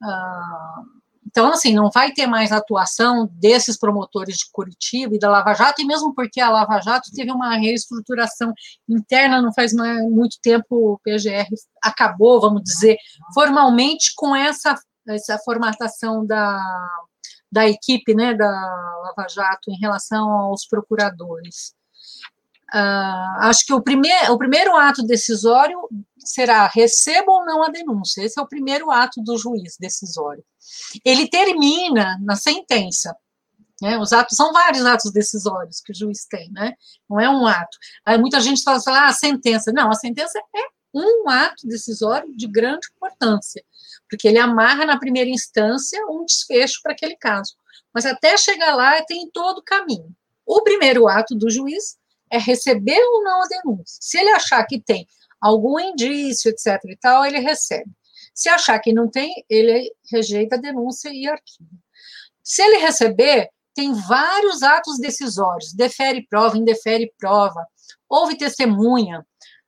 Uh, 0.01 1.03
então, 1.25 1.51
assim, 1.51 1.73
não 1.73 1.89
vai 1.89 2.11
ter 2.11 2.27
mais 2.27 2.51
atuação 2.51 3.27
desses 3.33 3.75
promotores 3.75 4.37
de 4.37 4.45
Curitiba 4.51 5.15
e 5.15 5.19
da 5.19 5.31
Lava 5.31 5.55
Jato, 5.55 5.81
e 5.81 5.85
mesmo 5.85 6.13
porque 6.13 6.39
a 6.39 6.51
Lava 6.51 6.79
Jato 6.79 7.09
teve 7.11 7.31
uma 7.31 7.55
reestruturação 7.55 8.53
interna, 8.87 9.41
não 9.41 9.51
faz 9.51 9.73
muito 9.73 10.37
tempo 10.43 10.93
o 10.93 10.99
PGR 10.99 11.47
acabou, 11.81 12.39
vamos 12.39 12.61
dizer, 12.61 12.97
formalmente 13.33 14.13
com 14.15 14.35
essa, 14.35 14.75
essa 15.07 15.39
formatação 15.39 16.23
da, 16.23 16.61
da 17.53 17.69
equipe 17.69 18.15
né, 18.15 18.33
da 18.33 18.49
Lava 18.49 19.27
Jato 19.29 19.69
em 19.69 19.77
relação 19.77 20.27
aos 20.31 20.65
procuradores. 20.65 21.75
Uh, 22.73 23.37
acho 23.41 23.67
que 23.67 23.73
o, 23.73 23.79
primeir, 23.79 24.31
o 24.31 24.37
primeiro 24.37 24.75
ato 24.75 25.03
decisório 25.03 25.77
será 26.17 26.65
receba 26.65 27.31
ou 27.31 27.45
não 27.45 27.61
a 27.61 27.69
denúncia. 27.69 28.23
Esse 28.23 28.39
é 28.39 28.41
o 28.41 28.47
primeiro 28.47 28.89
ato 28.89 29.21
do 29.21 29.37
juiz 29.37 29.77
decisório. 29.79 30.43
Ele 31.05 31.27
termina 31.27 32.17
na 32.23 32.35
sentença. 32.35 33.15
Né? 33.79 33.99
Os 33.99 34.11
atos 34.11 34.35
são 34.35 34.51
vários 34.51 34.85
atos 34.85 35.11
decisórios 35.11 35.79
que 35.79 35.91
o 35.91 35.95
juiz 35.95 36.25
tem, 36.25 36.51
né? 36.51 36.73
Não 37.07 37.19
é 37.19 37.29
um 37.29 37.45
ato. 37.45 37.77
Aí 38.03 38.17
muita 38.17 38.41
gente 38.41 38.63
fala 38.63 38.77
assim, 38.77 38.89
ah, 38.89 39.07
a 39.07 39.13
sentença. 39.13 39.71
Não, 39.71 39.91
a 39.91 39.95
sentença 39.95 40.39
é 40.39 40.61
um 40.93 41.29
ato 41.29 41.67
decisório 41.67 42.35
de 42.35 42.47
grande 42.47 42.87
importância, 42.95 43.63
porque 44.13 44.27
ele 44.27 44.37
amarra 44.37 44.85
na 44.85 44.99
primeira 44.99 45.27
instância 45.27 45.99
um 46.07 46.23
desfecho 46.23 46.79
para 46.83 46.93
aquele 46.93 47.15
caso. 47.15 47.55
Mas 47.91 48.05
até 48.05 48.37
chegar 48.37 48.75
lá 48.75 49.01
tem 49.01 49.27
todo 49.31 49.57
o 49.57 49.63
caminho. 49.63 50.15
O 50.45 50.61
primeiro 50.61 51.07
ato 51.07 51.33
do 51.33 51.49
juiz 51.49 51.97
é 52.31 52.37
receber 52.37 52.99
ou 52.99 53.23
não 53.23 53.41
a 53.41 53.47
denúncia. 53.47 53.97
Se 53.99 54.19
ele 54.19 54.29
achar 54.29 54.63
que 54.67 54.79
tem 54.79 55.07
algum 55.41 55.79
indício, 55.79 56.51
etc. 56.51 56.79
e 56.85 56.95
tal, 56.95 57.25
ele 57.25 57.39
recebe. 57.39 57.89
Se 58.35 58.49
achar 58.49 58.77
que 58.79 58.93
não 58.93 59.09
tem, 59.09 59.33
ele 59.49 59.91
rejeita 60.11 60.57
a 60.57 60.59
denúncia 60.59 61.09
e 61.11 61.27
arquiva. 61.27 61.71
Se 62.43 62.61
ele 62.61 62.77
receber, 62.77 63.49
tem 63.73 63.93
vários 63.93 64.61
atos 64.61 64.99
decisórios, 64.99 65.73
defere 65.73 66.27
prova, 66.29 66.55
indefere 66.55 67.11
prova, 67.17 67.65
houve 68.07 68.37
testemunha, 68.37 69.25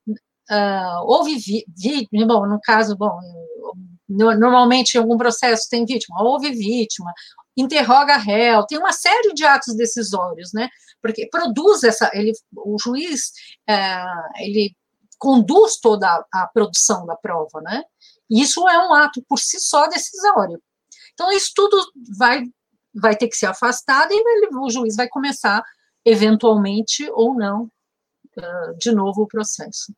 uh, 0.07 1.03
houve 1.03 1.35
vítima, 1.67 2.27
bom, 2.27 2.45
no 2.45 2.59
caso, 2.61 2.95
bom, 2.95 3.19
normalmente 4.07 4.95
em 4.95 4.99
algum 4.99 5.17
processo 5.17 5.67
tem 5.69 5.85
vítima, 5.85 6.21
houve 6.21 6.51
vítima, 6.51 7.11
interroga 7.57 8.17
réu, 8.17 8.65
tem 8.65 8.77
uma 8.77 8.91
série 8.91 9.33
de 9.33 9.45
atos 9.45 9.75
decisórios, 9.75 10.51
né, 10.53 10.69
porque 11.01 11.27
produz 11.29 11.83
essa, 11.83 12.09
ele, 12.13 12.31
o 12.55 12.77
juiz, 12.79 13.31
uh, 13.69 14.41
ele 14.41 14.75
conduz 15.17 15.77
toda 15.77 16.25
a, 16.33 16.47
produção 16.47 17.05
da 17.05 17.15
prova, 17.15 17.61
né? 17.61 17.83
Isso 18.29 18.67
é 18.67 18.77
um 18.77 18.93
ato 18.93 19.23
por 19.27 19.39
si 19.39 19.59
só 19.59 19.87
decisório. 19.87 20.61
Então, 21.13 21.31
isso 21.31 21.51
tudo 21.55 21.77
vai, 22.17 22.43
vai 22.93 23.15
ter 23.15 23.27
que 23.27 23.37
ser 23.37 23.45
afastado 23.45 24.11
e 24.11 24.15
ele, 24.15 24.49
o 24.51 24.69
juiz 24.69 24.95
vai 24.95 25.07
começar, 25.07 25.63
eventualmente 26.03 27.09
ou 27.11 27.33
não, 27.33 27.69
de 28.77 28.91
novo 28.91 29.23
o 29.23 29.27
processo. 29.27 29.93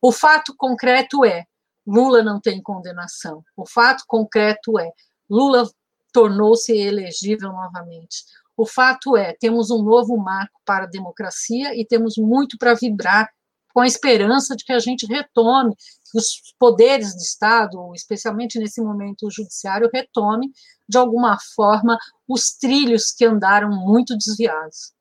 O 0.00 0.12
fato 0.12 0.54
concreto 0.56 1.24
é: 1.24 1.44
Lula 1.90 2.22
não 2.22 2.40
tem 2.40 2.62
condenação. 2.62 3.42
O 3.56 3.66
fato 3.66 4.04
concreto 4.06 4.78
é: 4.78 4.92
Lula 5.28 5.68
tornou-se 6.12 6.72
elegível 6.72 7.50
novamente. 7.50 8.24
O 8.56 8.64
fato 8.64 9.16
é: 9.16 9.34
temos 9.40 9.70
um 9.70 9.82
novo 9.82 10.16
marco 10.16 10.60
para 10.64 10.84
a 10.84 10.88
democracia 10.88 11.74
e 11.74 11.84
temos 11.84 12.16
muito 12.16 12.56
para 12.56 12.74
vibrar 12.74 13.28
com 13.74 13.80
a 13.80 13.86
esperança 13.86 14.54
de 14.54 14.64
que 14.64 14.72
a 14.72 14.78
gente 14.78 15.06
retome, 15.06 15.74
os 16.14 16.54
poderes 16.58 17.14
do 17.14 17.20
Estado, 17.20 17.92
especialmente 17.94 18.58
nesse 18.58 18.80
momento 18.80 19.26
o 19.26 19.30
judiciário, 19.30 19.90
retome, 19.92 20.52
de 20.88 20.98
alguma 20.98 21.38
forma, 21.54 21.98
os 22.28 22.50
trilhos 22.52 23.12
que 23.12 23.24
andaram 23.24 23.70
muito 23.70 24.16
desviados. 24.16 24.92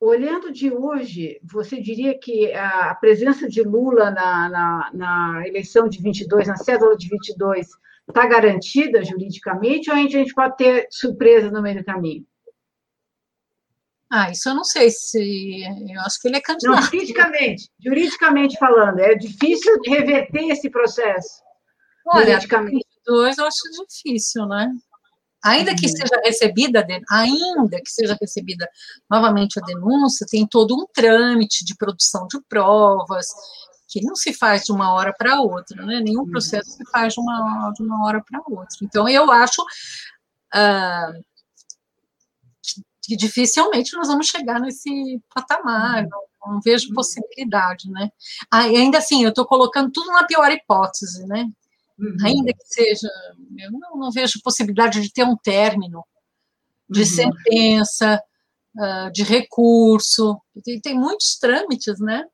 Olhando 0.00 0.52
de 0.52 0.70
hoje, 0.72 1.40
você 1.42 1.80
diria 1.80 2.18
que 2.18 2.52
a 2.52 2.94
presença 2.94 3.48
de 3.48 3.62
Lula 3.62 4.10
na, 4.10 4.48
na, 4.48 4.90
na 4.92 5.48
eleição 5.48 5.88
de 5.88 6.00
22, 6.00 6.46
na 6.46 6.56
cédula 6.56 6.96
de 6.96 7.08
22, 7.08 7.66
está 8.08 8.26
garantida 8.26 9.04
juridicamente 9.04 9.90
ou 9.90 9.96
a 9.96 10.00
gente, 10.06 10.34
pode 10.34 10.56
ter 10.56 10.86
surpresa 10.90 11.50
no 11.50 11.62
meio 11.62 11.78
do 11.78 11.84
caminho? 11.84 12.24
Ah, 14.10 14.30
isso 14.30 14.48
eu 14.48 14.54
não 14.54 14.64
sei 14.64 14.90
se. 14.90 15.62
Eu 15.90 16.00
acho 16.00 16.18
que 16.20 16.28
ele 16.28 16.38
é 16.38 16.40
candidato. 16.40 16.76
Não, 16.76 16.82
juridicamente, 16.82 17.70
juridicamente 17.78 18.58
falando, 18.58 19.00
é 19.00 19.14
difícil 19.14 19.74
reverter 19.84 20.48
esse 20.48 20.70
processo. 20.70 21.42
Olha, 22.06 22.26
juridicamente. 22.26 22.86
Dois 23.04 23.36
eu 23.36 23.44
acho 23.44 23.56
difícil, 23.86 24.46
né? 24.46 24.72
Ainda 25.44 25.74
que 25.74 25.86
uhum. 25.86 25.96
seja 25.96 26.20
recebida, 26.24 26.86
ainda 27.10 27.80
que 27.80 27.90
seja 27.90 28.16
recebida 28.20 28.68
novamente 29.08 29.58
a 29.60 29.64
denúncia, 29.64 30.26
tem 30.28 30.46
todo 30.46 30.74
um 30.74 30.86
trâmite 30.92 31.64
de 31.64 31.76
produção 31.76 32.26
de 32.26 32.40
provas 32.48 33.26
que 33.88 34.04
não 34.04 34.14
se 34.14 34.34
faz 34.34 34.64
de 34.64 34.72
uma 34.72 34.92
hora 34.92 35.14
para 35.16 35.40
outra, 35.40 35.84
né? 35.84 36.00
Nenhum 36.00 36.22
uhum. 36.22 36.30
processo 36.30 36.70
se 36.70 36.84
faz 36.90 37.14
de 37.14 37.20
uma, 37.20 37.72
de 37.74 37.82
uma 37.82 38.04
hora 38.04 38.22
para 38.22 38.40
outra. 38.46 38.76
Então, 38.82 39.08
eu 39.08 39.30
acho 39.30 39.62
uh, 39.62 41.24
que 43.02 43.16
dificilmente 43.16 43.96
nós 43.96 44.08
vamos 44.08 44.26
chegar 44.26 44.60
nesse 44.60 45.22
patamar, 45.34 46.04
uhum. 46.04 46.08
não, 46.10 46.52
não, 46.54 46.60
vejo 46.60 46.92
possibilidade, 46.92 47.90
né? 47.90 48.10
Ah, 48.50 48.64
ainda 48.64 48.98
assim, 48.98 49.24
eu 49.24 49.30
estou 49.30 49.46
colocando 49.46 49.90
tudo 49.90 50.12
na 50.12 50.24
pior 50.24 50.50
hipótese, 50.52 51.26
né? 51.26 51.48
Uhum. 51.98 52.16
Ainda 52.24 52.52
que 52.52 52.64
seja, 52.64 53.08
eu 53.58 53.72
não, 53.72 53.96
não, 53.96 54.10
vejo 54.10 54.40
possibilidade 54.42 55.00
de 55.00 55.12
ter 55.12 55.24
um 55.24 55.36
término 55.36 56.04
de 56.88 57.00
uhum. 57.00 57.06
sentença, 57.06 58.22
uh, 58.76 59.12
de 59.12 59.24
recurso, 59.24 60.40
tem, 60.64 60.80
tem 60.80 60.98
muitos 60.98 61.36
trâmites, 61.38 61.98
né? 61.98 62.24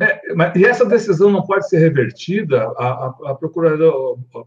É, 0.00 0.34
mas, 0.34 0.54
e 0.54 0.64
essa 0.64 0.84
decisão 0.84 1.30
não 1.30 1.42
pode 1.44 1.68
ser 1.68 1.78
revertida? 1.78 2.62
A, 2.76 2.86
a, 2.86 3.14
a, 3.30 3.34
procurador, 3.34 4.18
a 4.34 4.44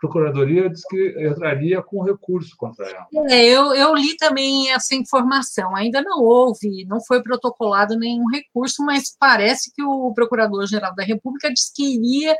Procuradoria 0.00 0.68
diz 0.68 0.82
que 0.88 1.14
entraria 1.18 1.80
com 1.82 2.02
recurso 2.02 2.56
contra 2.56 2.88
ela. 2.88 3.06
É, 3.30 3.44
eu, 3.44 3.72
eu 3.74 3.94
li 3.94 4.16
também 4.16 4.72
essa 4.72 4.94
informação. 4.94 5.76
Ainda 5.76 6.02
não 6.02 6.22
houve, 6.22 6.84
não 6.86 7.00
foi 7.00 7.22
protocolado 7.22 7.96
nenhum 7.96 8.26
recurso, 8.28 8.84
mas 8.84 9.14
parece 9.18 9.72
que 9.72 9.82
o 9.82 10.12
Procurador-Geral 10.14 10.94
da 10.94 11.04
República 11.04 11.52
disse 11.52 11.72
que 11.74 11.94
iria 11.94 12.34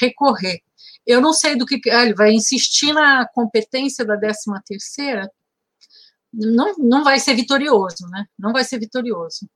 recorrer. 0.00 0.62
Eu 1.06 1.20
não 1.20 1.32
sei 1.32 1.56
do 1.56 1.64
que. 1.64 1.80
Ele 1.86 2.14
vai 2.14 2.32
insistir 2.32 2.92
na 2.92 3.26
competência 3.26 4.04
da 4.04 4.18
13 4.18 4.38
terceira. 4.66 5.30
Não, 6.32 6.74
não 6.76 7.02
vai 7.02 7.18
ser 7.18 7.34
vitorioso, 7.34 8.06
né? 8.10 8.26
Não 8.38 8.52
vai 8.52 8.64
ser 8.64 8.78
vitorioso. 8.78 9.48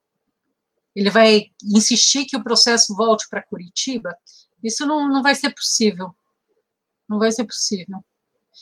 Ele 0.95 1.09
vai 1.09 1.51
insistir 1.63 2.25
que 2.25 2.35
o 2.35 2.43
processo 2.43 2.95
volte 2.95 3.27
para 3.29 3.43
Curitiba. 3.43 4.15
Isso 4.63 4.85
não, 4.85 5.07
não 5.07 5.21
vai 5.21 5.35
ser 5.35 5.51
possível. 5.51 6.15
Não 7.07 7.19
vai 7.19 7.31
ser 7.31 7.45
possível. 7.45 8.03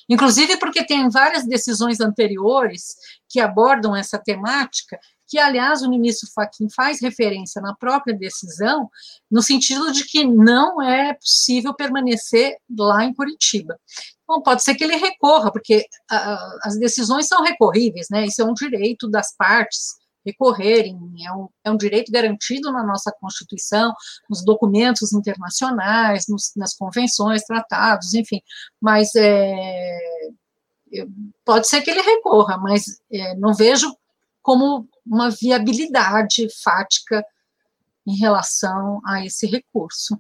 Inclusive 0.09 0.57
porque 0.57 0.85
tem 0.85 1.09
várias 1.09 1.45
decisões 1.45 1.99
anteriores 1.99 2.95
que 3.29 3.39
abordam 3.39 3.95
essa 3.95 4.17
temática 4.17 4.99
que, 5.31 5.39
aliás, 5.39 5.81
o 5.81 5.89
ministro 5.89 6.29
Fachin 6.35 6.69
faz 6.69 6.99
referência 6.99 7.61
na 7.61 7.73
própria 7.73 8.13
decisão, 8.13 8.89
no 9.31 9.41
sentido 9.41 9.89
de 9.93 10.03
que 10.03 10.25
não 10.25 10.81
é 10.81 11.13
possível 11.13 11.73
permanecer 11.73 12.57
lá 12.77 13.05
em 13.05 13.13
Curitiba. 13.13 13.79
Então, 14.23 14.41
pode 14.41 14.61
ser 14.61 14.75
que 14.75 14.83
ele 14.83 14.97
recorra, 14.97 15.49
porque 15.49 15.85
uh, 16.11 16.59
as 16.63 16.77
decisões 16.77 17.29
são 17.29 17.41
recorríveis, 17.41 18.07
né? 18.11 18.25
Isso 18.25 18.41
é 18.41 18.45
um 18.45 18.53
direito 18.53 19.09
das 19.09 19.33
partes 19.37 20.01
recorrerem, 20.25 20.99
é 21.25 21.31
um, 21.31 21.47
é 21.63 21.71
um 21.71 21.77
direito 21.77 22.11
garantido 22.11 22.69
na 22.69 22.83
nossa 22.83 23.09
Constituição, 23.17 23.93
nos 24.29 24.43
documentos 24.43 25.13
internacionais, 25.13 26.25
nos, 26.27 26.51
nas 26.57 26.75
convenções, 26.75 27.43
tratados, 27.43 28.13
enfim, 28.13 28.41
mas 28.81 29.15
é, 29.15 29.97
pode 31.45 31.67
ser 31.67 31.81
que 31.81 31.89
ele 31.89 32.01
recorra, 32.01 32.57
mas 32.57 32.83
é, 33.11 33.35
não 33.35 33.53
vejo 33.53 33.91
como 34.41 34.87
uma 35.05 35.29
viabilidade 35.29 36.47
fática 36.63 37.23
em 38.05 38.15
relação 38.15 38.99
a 39.05 39.25
esse 39.25 39.45
recurso. 39.47 40.19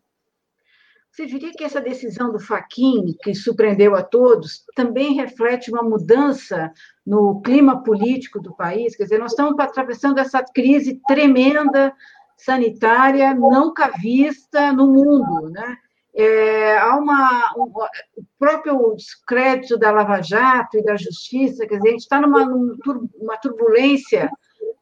Você 1.11 1.25
diria 1.25 1.51
que 1.51 1.63
essa 1.63 1.81
decisão 1.81 2.31
do 2.31 2.39
Faquin, 2.39 3.13
que 3.21 3.35
surpreendeu 3.35 3.95
a 3.95 4.01
todos, 4.01 4.63
também 4.75 5.13
reflete 5.13 5.69
uma 5.69 5.83
mudança 5.83 6.71
no 7.05 7.41
clima 7.41 7.83
político 7.83 8.39
do 8.39 8.55
país? 8.55 8.95
Quer 8.95 9.03
dizer, 9.03 9.19
nós 9.19 9.31
estamos 9.31 9.59
atravessando 9.59 10.19
essa 10.19 10.41
crise 10.41 11.01
tremenda 11.07 11.93
sanitária 12.37 13.35
nunca 13.35 13.91
vista 13.99 14.71
no 14.71 14.87
mundo, 14.87 15.49
né? 15.49 15.77
É, 16.13 16.77
há 16.77 16.97
uma, 16.97 17.53
um, 17.57 17.71
o 18.17 18.23
próprio 18.37 18.95
crédito 19.25 19.77
da 19.77 19.91
Lava 19.91 20.21
Jato 20.21 20.77
e 20.77 20.83
da 20.83 20.97
Justiça, 20.97 21.65
quer 21.65 21.77
dizer, 21.77 21.87
a 21.87 21.91
gente 21.91 22.01
está 22.01 22.19
numa, 22.19 22.45
numa 22.45 23.37
turbulência, 23.37 24.29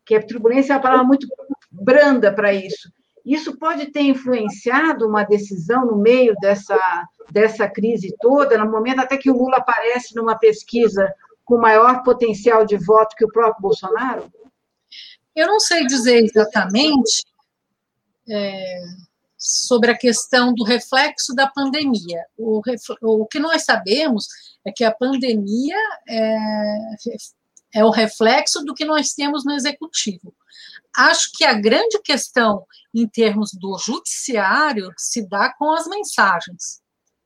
que 0.05 0.15
a 0.15 0.25
turbulência 0.25 0.73
é 0.73 0.75
uma 0.75 0.81
palavra 0.81 1.03
muito 1.03 1.27
branda 1.71 2.33
para 2.33 2.51
isso. 2.51 2.91
Isso 3.23 3.57
pode 3.59 3.91
ter 3.91 4.01
influenciado 4.01 5.07
uma 5.07 5.23
decisão 5.23 5.85
no 5.85 5.97
meio 5.97 6.33
dessa, 6.41 6.77
dessa 7.31 7.67
crise 7.67 8.15
toda, 8.19 8.57
no 8.57 8.71
momento 8.71 9.01
até 9.01 9.17
que 9.17 9.29
o 9.29 9.37
Lula 9.37 9.57
aparece 9.57 10.15
numa 10.15 10.37
pesquisa 10.37 11.13
com 11.45 11.57
maior 11.57 12.01
potencial 12.01 12.65
de 12.65 12.77
voto 12.77 13.15
que 13.15 13.25
o 13.25 13.31
próprio 13.31 13.61
Bolsonaro? 13.61 14.31
Eu 15.35 15.45
não 15.45 15.59
sei 15.59 15.85
dizer 15.85 16.23
exatamente. 16.23 17.23
É 18.27 19.08
sobre 19.39 19.89
a 19.89 19.97
questão 19.97 20.53
do 20.53 20.65
reflexo 20.65 21.33
da 21.33 21.47
pandemia. 21.47 22.25
O, 22.37 22.61
o 23.01 23.25
que 23.25 23.39
nós 23.39 23.63
sabemos 23.63 24.27
é 24.65 24.71
que 24.71 24.83
a 24.83 24.93
pandemia 24.93 25.77
é, 26.09 26.37
é 27.75 27.85
o 27.85 27.89
reflexo 27.89 28.65
do 28.65 28.73
que 28.73 28.83
nós 28.83 29.13
temos 29.13 29.45
no 29.45 29.53
executivo. 29.53 30.35
Acho 30.95 31.31
que 31.33 31.45
a 31.45 31.53
grande 31.53 32.01
questão 32.03 32.65
em 32.93 33.07
termos 33.07 33.51
do 33.53 33.77
judiciário 33.77 34.91
se 34.97 35.25
dá 35.27 35.53
com 35.53 35.71
as 35.71 35.87
mensagens. 35.87 36.81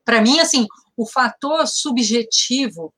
Para 0.06 0.22
mim, 0.22 0.40
assim, 0.40 0.68
o 0.96 1.08
fator 1.08 1.66
subjetivo 1.66 2.94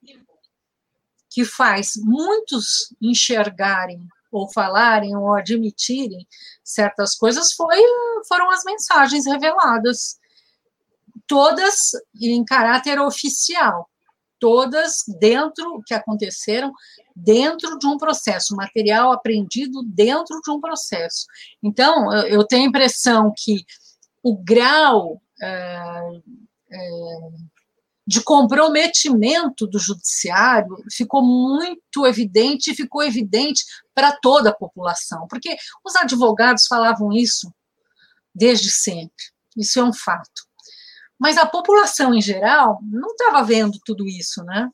que 1.30 1.44
faz 1.44 1.92
muitos 1.96 2.94
enxergarem 3.00 4.06
ou 4.36 4.52
falarem 4.52 5.16
ou 5.16 5.34
admitirem 5.34 6.26
certas 6.62 7.16
coisas 7.16 7.52
foi, 7.52 7.80
foram 8.28 8.50
as 8.50 8.64
mensagens 8.64 9.26
reveladas, 9.26 10.18
todas 11.26 11.92
em 12.20 12.44
caráter 12.44 13.00
oficial, 13.00 13.88
todas 14.38 15.04
dentro 15.18 15.82
que 15.86 15.94
aconteceram 15.94 16.72
dentro 17.14 17.78
de 17.78 17.86
um 17.86 17.96
processo, 17.96 18.54
material 18.54 19.12
apreendido 19.12 19.82
dentro 19.84 20.40
de 20.42 20.50
um 20.50 20.60
processo. 20.60 21.26
Então, 21.62 22.12
eu 22.26 22.46
tenho 22.46 22.64
a 22.64 22.68
impressão 22.68 23.32
que 23.34 23.64
o 24.22 24.36
grau 24.36 25.20
é, 25.40 26.20
é, 26.70 26.78
de 28.06 28.22
comprometimento 28.22 29.66
do 29.66 29.78
judiciário 29.78 30.76
ficou 30.90 31.22
muito 31.22 32.06
evidente, 32.06 32.74
ficou 32.74 33.02
evidente 33.02 33.64
para 33.94 34.12
toda 34.12 34.50
a 34.50 34.54
população, 34.54 35.26
porque 35.28 35.56
os 35.84 35.96
advogados 35.96 36.66
falavam 36.66 37.12
isso 37.12 37.52
desde 38.32 38.70
sempre, 38.70 39.24
isso 39.56 39.80
é 39.80 39.84
um 39.84 39.92
fato. 39.92 40.46
Mas 41.18 41.36
a 41.36 41.46
população 41.46 42.14
em 42.14 42.20
geral 42.20 42.78
não 42.82 43.10
estava 43.10 43.42
vendo 43.42 43.78
tudo 43.84 44.06
isso, 44.06 44.44
né? 44.44 44.70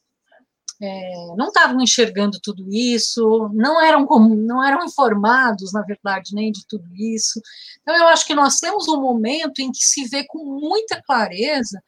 É, 0.85 1.13
não 1.37 1.47
estavam 1.47 1.81
enxergando 1.81 2.41
tudo 2.43 2.67
isso, 2.69 3.49
não 3.55 3.81
eram 3.81 4.05
não 4.05 4.65
eram 4.65 4.85
informados, 4.85 5.73
na 5.73 5.81
verdade, 5.83 6.35
nem 6.35 6.51
de 6.51 6.67
tudo 6.67 6.85
isso. 6.93 7.41
Então, 7.81 7.95
eu 7.95 8.09
acho 8.09 8.27
que 8.27 8.35
nós 8.35 8.59
temos 8.59 8.89
um 8.89 9.01
momento 9.01 9.61
em 9.61 9.71
que 9.71 9.79
se 9.79 10.09
vê 10.09 10.27
com 10.27 10.45
muita 10.61 11.01
clareza 11.01 11.81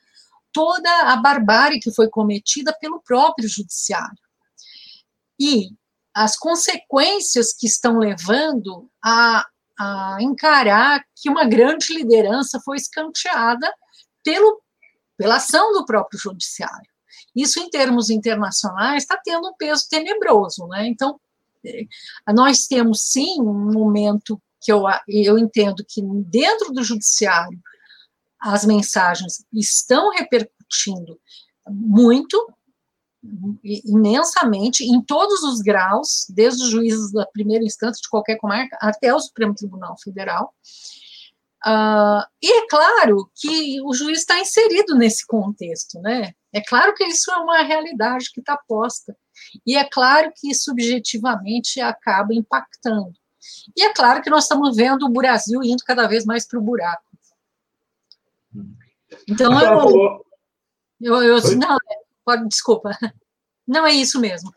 toda 0.55 1.13
a 1.13 1.17
barbárie 1.17 1.81
que 1.81 1.93
foi 1.93 2.09
cometida 2.09 2.73
pelo 2.81 3.03
próprio 3.03 3.49
judiciário. 3.49 4.17
E 5.39 5.71
as 6.15 6.37
consequências 6.37 7.53
que 7.53 7.67
estão 7.67 7.99
levando 7.99 8.89
a, 9.05 9.45
a 9.79 10.19
encarar 10.21 11.05
que 11.17 11.29
uma 11.29 11.45
grande 11.45 11.93
liderança 11.93 12.61
foi 12.65 12.77
escanteada 12.77 13.71
pelo, 14.23 14.63
pela 15.19 15.37
ação 15.37 15.73
do 15.73 15.85
próprio 15.85 16.21
judiciário. 16.21 16.89
Isso, 17.35 17.59
em 17.59 17.69
termos 17.69 18.11
internacionais, 18.11 19.03
está 19.03 19.21
tendo 19.23 19.49
um 19.49 19.55
peso 19.59 19.89
tenebroso. 19.91 20.69
Né? 20.69 20.87
Então, 20.87 21.21
é, 21.67 21.83
nós 22.33 22.69
temos, 22.69 23.11
sim, 23.11 23.41
um 23.41 23.73
momento 23.73 24.41
que 24.61 24.71
eu, 24.71 24.85
eu 25.09 25.37
entendo 25.37 25.85
que 25.87 26.01
dentro 26.27 26.73
do 26.73 26.85
judiciário 26.85 27.61
as 28.45 28.67
mensagens 28.67 29.43
estão 29.51 30.11
repercutindo 30.11 31.19
muito, 31.67 32.47
imensamente 33.63 34.85
em 34.85 35.01
todos 35.01 35.43
os 35.43 35.63
graus, 35.63 36.27
desde 36.29 36.63
os 36.63 36.69
juízes 36.69 37.11
da 37.11 37.25
primeira 37.25 37.65
instância 37.65 38.03
de 38.03 38.09
qualquer 38.11 38.37
comarca 38.37 38.77
até 38.83 39.15
o 39.15 39.19
Supremo 39.19 39.55
Tribunal 39.55 39.97
Federal. 39.99 40.53
Uh, 41.67 42.21
e 42.43 42.53
é 42.53 42.69
claro 42.69 43.31
que 43.35 43.81
o 43.81 43.95
juiz 43.95 44.19
está 44.19 44.39
inserido 44.39 44.95
nesse 44.95 45.27
contexto, 45.27 45.99
né? 46.03 46.35
É 46.53 46.61
claro 46.61 46.93
que 46.95 47.05
isso 47.05 47.33
é 47.33 47.37
uma 47.39 47.63
realidade 47.63 48.31
que 48.31 48.41
está 48.41 48.59
posta. 48.69 49.17
E 49.67 49.75
é 49.75 49.85
claro 49.85 50.31
que 50.37 50.53
subjetivamente 50.53 51.81
acaba 51.81 52.35
impactando. 52.35 53.15
E 53.75 53.83
é 53.83 53.95
claro 53.95 54.21
que 54.21 54.29
nós 54.29 54.45
estamos 54.45 54.77
vendo 54.77 55.07
o 55.07 55.11
Brasil 55.11 55.63
indo 55.65 55.83
cada 55.83 56.07
vez 56.07 56.27
mais 56.27 56.47
para 56.47 56.59
o 56.59 56.63
buraco. 56.63 57.14
Então, 59.29 59.53
eu, 59.53 60.25
eu, 61.01 61.23
eu, 61.23 61.57
não, 61.59 61.77
pode, 62.25 62.49
desculpa. 62.49 62.91
Não 63.67 63.87
é 63.87 63.93
isso 63.93 64.21
mesmo. 64.21 64.53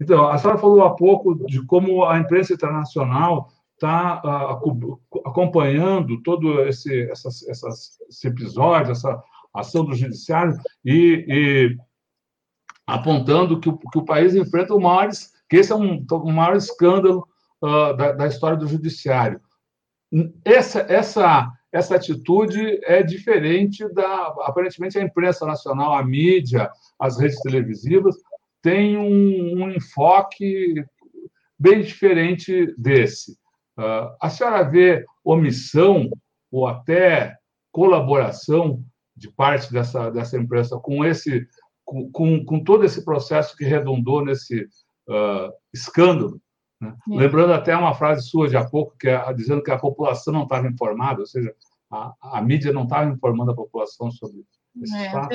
Então, 0.00 0.28
a 0.28 0.36
senhora 0.38 0.58
falou 0.58 0.82
há 0.82 0.94
pouco 0.94 1.34
de 1.46 1.64
como 1.64 2.04
a 2.04 2.18
imprensa 2.18 2.52
internacional 2.52 3.52
está 3.74 4.20
uh, 4.24 5.00
acompanhando 5.24 6.20
todo 6.22 6.62
esse, 6.66 7.08
essas, 7.10 7.46
essas, 7.48 7.98
esse 8.08 8.26
episódio, 8.26 8.92
essa 8.92 9.22
ação 9.54 9.84
do 9.84 9.94
judiciário 9.94 10.56
e, 10.84 11.24
e 11.28 11.76
apontando 12.86 13.60
que 13.60 13.68
o, 13.68 13.78
que 13.78 13.98
o, 13.98 14.04
país 14.04 14.34
enfrenta 14.34 14.74
o 14.74 14.80
maior, 14.80 15.10
que 15.48 15.56
esse 15.56 15.72
é 15.72 15.76
um, 15.76 16.04
o 16.10 16.32
maior 16.32 16.56
escândalo 16.56 17.26
uh, 17.62 17.96
da, 17.96 18.12
da, 18.12 18.26
história 18.26 18.56
do 18.56 18.66
judiciário. 18.66 19.40
Essa, 20.44 20.80
essa, 20.88 21.52
essa 21.72 21.96
atitude 21.96 22.80
é 22.84 23.02
diferente 23.02 23.86
da. 23.92 24.34
Aparentemente, 24.42 24.98
a 24.98 25.02
imprensa 25.02 25.46
nacional, 25.46 25.94
a 25.94 26.02
mídia, 26.02 26.70
as 26.98 27.18
redes 27.18 27.40
televisivas, 27.40 28.16
tem 28.62 28.96
um, 28.96 29.62
um 29.64 29.70
enfoque 29.70 30.84
bem 31.58 31.82
diferente 31.82 32.74
desse. 32.78 33.32
Uh, 33.78 34.16
a 34.20 34.30
senhora 34.30 34.62
vê 34.64 35.04
omissão 35.24 36.08
ou 36.50 36.66
até 36.66 37.36
colaboração 37.70 38.82
de 39.16 39.30
parte 39.30 39.72
dessa, 39.72 40.10
dessa 40.10 40.38
imprensa 40.38 40.78
com 40.78 41.04
esse 41.04 41.46
com, 41.84 42.10
com, 42.10 42.44
com 42.44 42.62
todo 42.62 42.84
esse 42.84 43.02
processo 43.02 43.56
que 43.56 43.64
redundou 43.64 44.22
nesse 44.22 44.62
uh, 45.08 45.50
escândalo. 45.72 46.40
Né? 46.80 46.94
Lembrando 47.08 47.52
até 47.52 47.76
uma 47.76 47.94
frase 47.94 48.28
sua 48.28 48.48
de 48.48 48.56
há 48.56 48.64
pouco, 48.64 48.96
que 48.96 49.08
é 49.08 49.32
dizendo 49.34 49.62
que 49.62 49.70
a 49.70 49.78
população 49.78 50.32
não 50.32 50.44
estava 50.44 50.68
informada, 50.68 51.20
ou 51.20 51.26
seja, 51.26 51.54
a, 51.90 52.14
a 52.22 52.42
mídia 52.42 52.72
não 52.72 52.84
estava 52.84 53.10
informando 53.10 53.50
a 53.50 53.56
população 53.56 54.10
sobre 54.10 54.44
esse 54.80 54.96
é, 54.96 55.10
fato. 55.10 55.34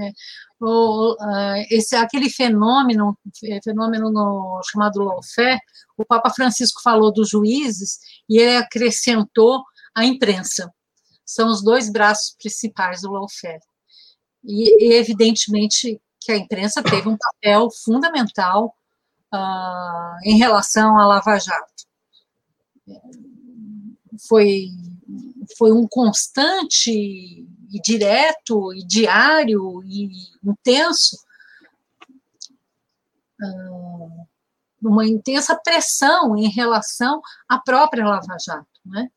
É. 0.00 0.12
O, 0.60 1.12
uh, 1.14 1.66
esse, 1.70 1.94
aquele 1.96 2.30
fenômeno, 2.30 3.18
é, 3.44 3.60
fenômeno 3.62 4.10
no, 4.10 4.60
chamado 4.70 5.02
lawfare, 5.02 5.58
o 5.96 6.04
Papa 6.04 6.30
Francisco 6.30 6.80
falou 6.82 7.12
dos 7.12 7.28
juízes 7.28 7.98
e 8.28 8.38
ele 8.38 8.56
acrescentou 8.56 9.62
a 9.94 10.04
imprensa. 10.04 10.72
São 11.24 11.48
os 11.48 11.62
dois 11.62 11.90
braços 11.90 12.34
principais 12.38 13.02
do 13.02 13.12
lawfare. 13.12 13.60
E, 14.44 14.88
e 14.88 14.94
evidentemente 14.94 16.00
que 16.20 16.32
a 16.32 16.36
imprensa 16.36 16.82
teve 16.82 17.08
um 17.08 17.16
papel 17.16 17.68
fundamental 17.84 18.74
uh, 19.32 20.18
em 20.24 20.38
relação 20.38 20.98
à 20.98 21.06
Lava 21.06 21.38
Jato. 21.38 21.86
Foi, 24.28 24.68
foi 25.56 25.72
um 25.72 25.86
constante 25.88 26.90
e 26.90 27.80
direto 27.82 28.72
e 28.74 28.84
diário 28.84 29.82
e 29.84 30.10
intenso 30.44 31.16
uh, 33.40 34.26
uma 34.82 35.06
intensa 35.06 35.56
pressão 35.56 36.36
em 36.36 36.48
relação 36.48 37.20
à 37.48 37.58
própria 37.58 38.04
Lava 38.04 38.36
Jato, 38.44 38.66
né? 38.84 39.08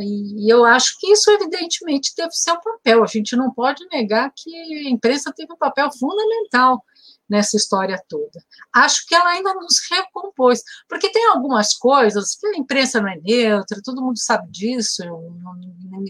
E 0.00 0.52
eu 0.52 0.64
acho 0.64 0.98
que 0.98 1.12
isso, 1.12 1.30
evidentemente, 1.30 2.14
teve 2.16 2.32
seu 2.32 2.60
papel. 2.60 3.04
A 3.04 3.06
gente 3.06 3.36
não 3.36 3.52
pode 3.52 3.86
negar 3.92 4.32
que 4.34 4.52
a 4.52 4.90
imprensa 4.90 5.32
teve 5.32 5.52
um 5.52 5.56
papel 5.56 5.88
fundamental 5.92 6.84
nessa 7.28 7.56
história 7.56 8.02
toda. 8.08 8.42
Acho 8.72 9.06
que 9.06 9.14
ela 9.14 9.30
ainda 9.30 9.54
nos 9.54 9.80
recompôs, 9.90 10.62
porque 10.88 11.10
tem 11.10 11.26
algumas 11.28 11.74
coisas 11.74 12.36
que 12.36 12.46
a 12.46 12.56
imprensa 12.56 13.00
não 13.00 13.08
é 13.08 13.16
neutra, 13.16 13.80
todo 13.82 14.02
mundo 14.02 14.18
sabe 14.18 14.50
disso, 14.50 15.02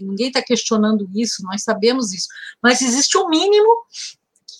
ninguém 0.01 0.27
está 0.27 0.41
questionando 0.41 1.09
isso, 1.15 1.43
nós 1.43 1.63
sabemos 1.63 2.13
isso, 2.13 2.27
mas 2.61 2.81
existe 2.81 3.17
um 3.17 3.29
mínimo 3.29 3.85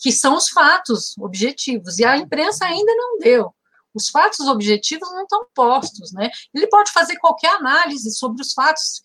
que 0.01 0.11
são 0.11 0.35
os 0.35 0.49
fatos 0.49 1.17
objetivos, 1.17 1.97
e 1.97 2.05
a 2.05 2.15
imprensa 2.17 2.65
ainda 2.65 2.93
não 2.95 3.17
deu. 3.19 3.53
Os 3.93 4.09
fatos 4.09 4.41
objetivos 4.41 5.09
não 5.11 5.23
estão 5.23 5.47
postos, 5.55 6.11
né? 6.11 6.29
Ele 6.53 6.67
pode 6.67 6.91
fazer 6.91 7.17
qualquer 7.17 7.55
análise 7.55 8.11
sobre 8.11 8.41
os 8.41 8.53
fatos, 8.53 9.01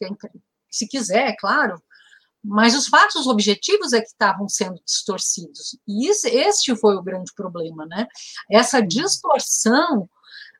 se 0.69 0.89
quiser, 0.89 1.29
é 1.29 1.37
claro, 1.37 1.81
mas 2.43 2.75
os 2.75 2.87
fatos 2.89 3.27
objetivos 3.27 3.93
é 3.93 4.01
que 4.01 4.09
estavam 4.09 4.49
sendo 4.49 4.81
distorcidos. 4.85 5.79
E 5.87 6.09
isso, 6.09 6.27
este 6.27 6.75
foi 6.75 6.97
o 6.97 7.03
grande 7.03 7.33
problema, 7.35 7.85
né? 7.87 8.09
Essa 8.51 8.81
distorção 8.81 10.09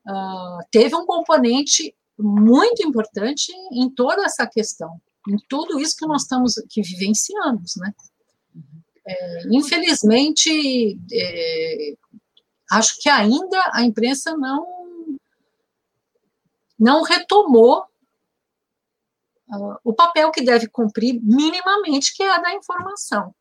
uh, 0.07 0.59
teve 0.71 0.95
um 0.95 1.07
componente 1.07 1.95
muito 2.19 2.87
importante 2.87 3.51
em 3.73 3.89
toda 3.89 4.25
essa 4.25 4.47
questão, 4.47 5.01
em 5.29 5.37
tudo 5.49 5.81
isso 5.81 5.97
que 5.97 6.07
nós 6.07 6.23
estamos 6.23 6.55
que 6.69 6.83
vivenciamos, 6.83 7.77
né? 7.77 7.95
É, 9.07 9.43
infelizmente, 9.51 10.99
é, 11.11 11.95
acho 12.71 13.01
que 13.01 13.09
ainda 13.09 13.71
a 13.73 13.83
imprensa 13.83 14.37
não 14.37 14.81
não 16.79 17.03
retomou 17.03 17.85
uh, 19.53 19.77
o 19.85 19.93
papel 19.93 20.31
que 20.31 20.43
deve 20.43 20.69
cumprir 20.69 21.21
minimamente, 21.23 22.15
que 22.15 22.23
é 22.23 22.31
a 22.31 22.39
da 22.39 22.55
informação. 22.55 23.35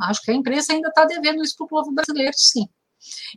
Acho 0.00 0.22
que 0.22 0.30
a 0.30 0.34
imprensa 0.34 0.72
ainda 0.72 0.88
está 0.88 1.04
devendo 1.04 1.42
isso 1.42 1.56
para 1.56 1.64
o 1.64 1.68
povo 1.68 1.92
brasileiro, 1.92 2.34
sim. 2.36 2.68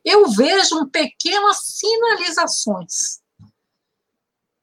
Eu 0.04 0.30
vejo 0.30 0.88
pequenas 0.88 1.58
sinalizações, 1.64 3.22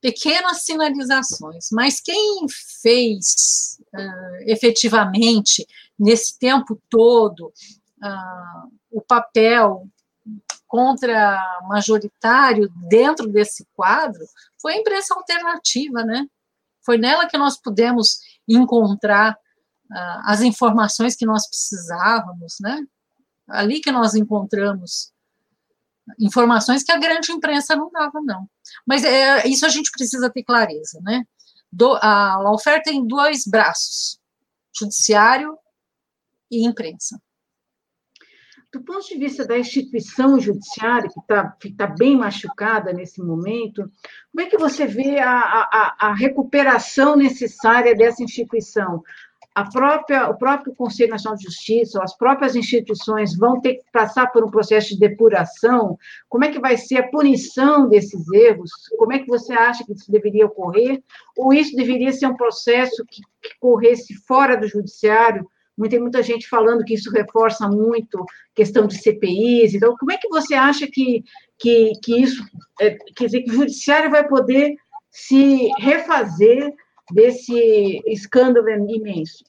pequenas 0.01 0.63
sinalizações, 0.63 1.69
mas 1.73 2.01
quem 2.01 2.47
fez 2.83 3.79
uh, 3.95 4.51
efetivamente, 4.51 5.67
nesse 5.99 6.39
tempo 6.39 6.81
todo, 6.89 7.53
uh, 8.03 8.73
o 8.91 9.01
papel 9.01 9.89
contra 10.67 11.41
majoritário 11.69 12.71
dentro 12.89 13.27
desse 13.27 13.67
quadro 13.75 14.25
foi 14.61 14.75
a 14.75 14.77
imprensa 14.77 15.15
alternativa, 15.15 16.05
né? 16.05 16.29
Foi 16.89 16.97
nela 16.97 17.29
que 17.29 17.37
nós 17.37 17.61
pudemos 17.61 18.19
encontrar 18.49 19.33
uh, 19.35 20.21
as 20.25 20.41
informações 20.41 21.15
que 21.15 21.27
nós 21.27 21.47
precisávamos, 21.47 22.57
né? 22.63 22.83
Ali 23.47 23.83
que 23.83 23.93
nós 23.93 24.15
encontramos 24.15 25.13
informações 26.19 26.83
que 26.83 26.91
a 26.91 26.99
grande 26.99 27.31
imprensa 27.31 27.77
não 27.77 27.91
dava, 27.91 28.23
não. 28.23 28.49
Mas 28.87 29.05
é, 29.05 29.47
isso 29.47 29.67
a 29.67 29.69
gente 29.69 29.91
precisa 29.91 30.31
ter 30.31 30.43
clareza, 30.43 30.99
né? 31.03 31.25
Do, 31.71 31.93
a, 31.97 32.37
a 32.37 32.53
oferta 32.53 32.91
tem 32.91 33.07
dois 33.07 33.45
braços: 33.47 34.19
judiciário 34.75 35.59
e 36.51 36.67
imprensa 36.67 37.21
do 38.73 38.83
ponto 38.83 39.07
de 39.07 39.17
vista 39.17 39.47
da 39.47 39.59
instituição 39.59 40.39
judiciária, 40.39 41.09
que 41.09 41.21
está 41.21 41.57
tá 41.77 41.87
bem 41.87 42.17
machucada 42.17 42.93
nesse 42.93 43.23
momento, 43.23 43.91
como 44.31 44.47
é 44.47 44.47
que 44.47 44.59
você 44.59 44.87
vê 44.87 45.19
a, 45.19 45.31
a, 45.31 45.97
a 46.09 46.15
recuperação 46.15 47.17
necessária 47.17 47.95
dessa 47.95 48.23
instituição? 48.23 49.03
Própria, 49.73 50.29
o 50.29 50.39
próprio 50.39 50.73
Conselho 50.73 51.11
Nacional 51.11 51.37
de 51.37 51.45
Justiça, 51.45 52.01
as 52.01 52.17
próprias 52.17 52.55
instituições 52.55 53.37
vão 53.37 53.61
ter 53.61 53.75
que 53.75 53.91
passar 53.93 54.31
por 54.31 54.45
um 54.45 54.51
processo 54.51 54.91
de 54.91 55.01
depuração? 55.01 55.99
Como 56.29 56.45
é 56.45 56.51
que 56.53 56.61
vai 56.61 56.77
ser 56.77 56.99
a 56.99 57.09
punição 57.09 57.89
desses 57.89 58.31
erros? 58.33 58.71
Como 58.97 59.13
é 59.13 59.19
que 59.19 59.27
você 59.27 59.53
acha 59.53 59.85
que 59.85 59.93
isso 59.93 60.13
deveria 60.13 60.47
ocorrer? 60.47 61.03
Ou 61.37 61.53
isso 61.53 61.75
deveria 61.75 62.13
ser 62.13 62.27
um 62.27 62.37
processo 62.37 63.05
que, 63.05 63.21
que 63.43 63.59
corresse 63.59 64.15
fora 64.15 64.57
do 64.57 64.69
judiciário, 64.69 65.45
tem 65.87 66.01
muita 66.01 66.23
gente 66.23 66.49
falando 66.49 66.85
que 66.85 66.95
isso 66.95 67.11
reforça 67.11 67.69
muito 67.69 68.25
questão 68.55 68.87
de 68.87 68.99
CPIs. 68.99 69.75
Então, 69.75 69.95
como 69.97 70.11
é 70.11 70.17
que 70.17 70.29
você 70.29 70.55
acha 70.55 70.87
que, 70.87 71.23
que, 71.59 71.93
que 72.03 72.23
isso, 72.23 72.43
é, 72.81 72.97
quer 73.15 73.27
dizer, 73.27 73.43
que 73.43 73.51
o 73.51 73.55
judiciário 73.55 74.11
vai 74.11 74.27
poder 74.27 74.75
se 75.11 75.69
refazer 75.79 76.73
desse 77.13 78.03
escândalo 78.07 78.69
imenso? 78.69 79.45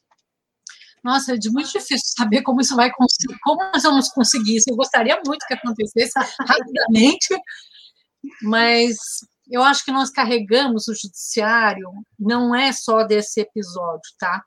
Nossa, 1.03 1.33
é 1.33 1.37
muito 1.51 1.71
difícil 1.71 1.97
saber 2.17 2.41
como 2.41 2.61
isso 2.61 2.75
vai 2.75 2.91
conseguir, 2.91 3.37
como 3.41 3.63
nós 3.73 3.83
vamos 3.83 4.09
conseguir 4.09 4.57
isso. 4.57 4.69
Eu 4.69 4.75
gostaria 4.75 5.19
muito 5.25 5.45
que 5.47 5.53
acontecesse 5.53 6.13
rapidamente, 6.45 7.35
mas 8.43 8.97
eu 9.49 9.63
acho 9.63 9.83
que 9.83 9.91
nós 9.91 10.09
carregamos 10.11 10.87
o 10.87 10.93
judiciário, 10.93 11.89
não 12.19 12.53
é 12.53 12.71
só 12.71 13.03
desse 13.03 13.41
episódio, 13.41 14.11
tá? 14.19 14.43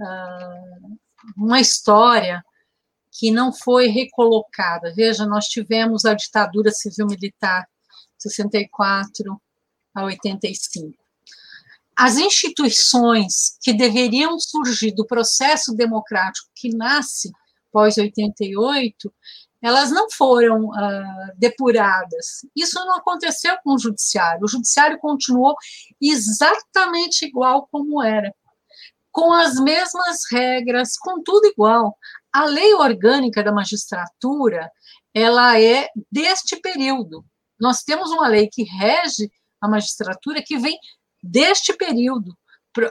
Uh, 0.00 0.98
uma 1.36 1.60
história 1.60 2.44
que 3.12 3.30
não 3.30 3.52
foi 3.52 3.88
recolocada. 3.88 4.92
Veja, 4.94 5.26
nós 5.26 5.46
tivemos 5.46 6.04
a 6.04 6.14
ditadura 6.14 6.70
civil-militar, 6.70 7.66
64 8.18 9.40
a 9.94 10.04
85. 10.04 10.96
As 11.96 12.16
instituições 12.16 13.58
que 13.60 13.72
deveriam 13.72 14.38
surgir 14.38 14.92
do 14.92 15.06
processo 15.06 15.74
democrático 15.74 16.48
que 16.54 16.74
nasce 16.74 17.30
pós 17.70 17.98
88, 17.98 19.12
elas 19.62 19.90
não 19.90 20.10
foram 20.10 20.66
uh, 20.66 21.32
depuradas. 21.36 22.46
Isso 22.56 22.76
não 22.76 22.96
aconteceu 22.96 23.54
com 23.62 23.74
o 23.74 23.78
judiciário. 23.78 24.44
O 24.44 24.48
judiciário 24.48 24.98
continuou 24.98 25.54
exatamente 26.00 27.26
igual 27.26 27.68
como 27.70 28.02
era, 28.02 28.34
com 29.10 29.32
as 29.32 29.54
mesmas 29.56 30.20
regras, 30.30 30.96
com 30.96 31.22
tudo 31.22 31.46
igual. 31.46 31.96
A 32.32 32.44
lei 32.44 32.74
orgânica 32.74 33.42
da 33.42 33.52
magistratura, 33.52 34.70
ela 35.12 35.60
é 35.60 35.88
deste 36.10 36.56
período. 36.56 37.24
Nós 37.58 37.82
temos 37.82 38.10
uma 38.10 38.28
lei 38.28 38.48
que 38.50 38.62
rege 38.62 39.30
a 39.60 39.68
magistratura 39.68 40.42
que 40.42 40.58
vem 40.58 40.78
deste 41.22 41.72
período. 41.74 42.36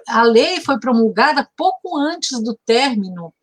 A 0.07 0.24
lei 0.24 0.59
foi 0.61 0.80
promulgada 0.80 1.49
pouco 1.55 1.97
antes 1.97 2.41
do 2.43 2.57
término 2.65 3.34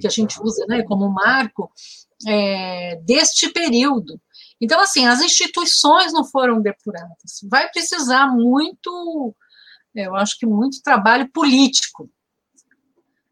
que 0.00 0.06
a 0.06 0.10
gente 0.10 0.40
usa 0.40 0.64
né, 0.66 0.82
como 0.84 1.10
marco 1.10 1.70
é, 2.26 2.96
deste 3.04 3.50
período. 3.50 4.20
Então, 4.60 4.80
assim, 4.80 5.06
as 5.06 5.20
instituições 5.20 6.12
não 6.12 6.24
foram 6.24 6.60
depuradas. 6.60 7.40
Vai 7.48 7.68
precisar 7.70 8.28
muito, 8.28 9.34
eu 10.06 10.14
acho 10.16 10.38
que 10.38 10.46
muito 10.46 10.82
trabalho 10.82 11.30
político. 11.32 12.10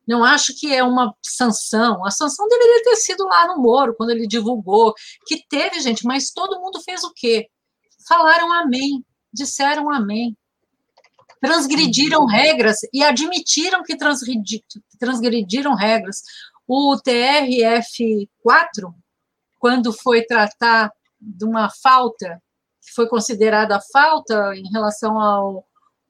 Não 0.06 0.22
acho 0.22 0.54
que 0.58 0.72
é 0.72 0.82
uma 0.84 1.14
sanção. 1.20 2.04
A 2.06 2.10
sanção 2.10 2.46
deveria 2.48 2.82
ter 2.84 2.96
sido 2.96 3.24
lá 3.24 3.48
no 3.48 3.60
Moro, 3.60 3.94
quando 3.96 4.10
ele 4.10 4.26
divulgou, 4.26 4.94
que 5.26 5.44
teve, 5.48 5.80
gente, 5.80 6.04
mas 6.04 6.30
todo 6.30 6.60
mundo 6.60 6.80
fez 6.82 7.02
o 7.02 7.12
quê? 7.12 7.48
Falaram 8.08 8.52
amém, 8.52 9.04
disseram 9.32 9.90
amém 9.90 10.36
transgrediram 11.40 12.26
regras 12.26 12.80
e 12.92 13.02
admitiram 13.04 13.82
que 13.82 13.96
transgrediram 14.98 15.74
regras 15.74 16.22
o 16.66 16.96
TRF4, 16.96 18.26
quando 19.58 19.92
foi 19.92 20.24
tratar 20.24 20.92
de 21.20 21.44
uma 21.44 21.70
falta, 21.70 22.42
que 22.82 22.92
foi 22.92 23.08
considerada 23.08 23.80
falta 23.92 24.54
em 24.56 24.68
relação 24.70 25.20
ao 25.20 25.64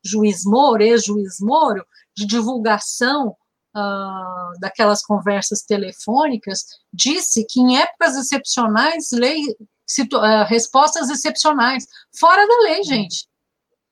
juiz 0.07 0.45
Moro, 0.45 0.83
ex-juiz 0.83 1.39
Moro, 1.41 1.85
de 2.17 2.27
divulgação 2.27 3.37
uh, 3.77 4.59
daquelas 4.61 5.03
conversas 5.03 5.63
telefônicas, 5.63 6.65
disse 6.93 7.45
que 7.45 7.61
em 7.61 7.79
épocas 7.79 8.17
excepcionais, 8.17 9.11
lei, 9.13 9.43
situ, 9.87 10.17
uh, 10.17 10.45
respostas 10.47 11.11
excepcionais, 11.11 11.87
fora 12.19 12.47
da 12.47 12.59
lei, 12.71 12.83
gente. 12.83 13.29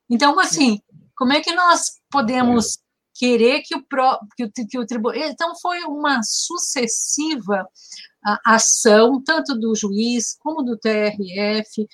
Então, 0.09 0.39
assim, 0.41 0.81
como 1.17 1.33
é 1.33 1.41
que 1.41 1.53
nós 1.55 1.93
podemos 2.11 2.79
querer 3.15 3.63
que 3.63 3.77
o, 3.77 3.83
pró, 3.83 4.19
que 4.37 4.45
o, 4.45 4.51
que 4.53 4.79
o 4.79 4.87
tribunal. 4.87 5.17
Então, 5.17 5.55
foi 5.61 5.81
uma 5.85 6.21
sucessiva 6.23 7.67
ação, 8.45 9.23
tanto 9.23 9.55
do 9.55 9.75
juiz 9.75 10.37
como 10.41 10.63
do 10.63 10.79
TRF, 10.79 11.87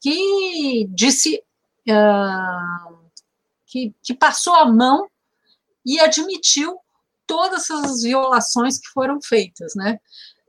que 0.00 0.88
disse. 0.90 1.40
Uh, 1.86 3.03
que, 3.74 3.92
que 4.04 4.14
passou 4.14 4.54
a 4.54 4.70
mão 4.70 5.10
e 5.84 5.98
admitiu 5.98 6.78
todas 7.26 7.62
essas 7.68 8.02
violações 8.02 8.78
que 8.78 8.86
foram 8.90 9.20
feitas, 9.20 9.74
né? 9.74 9.98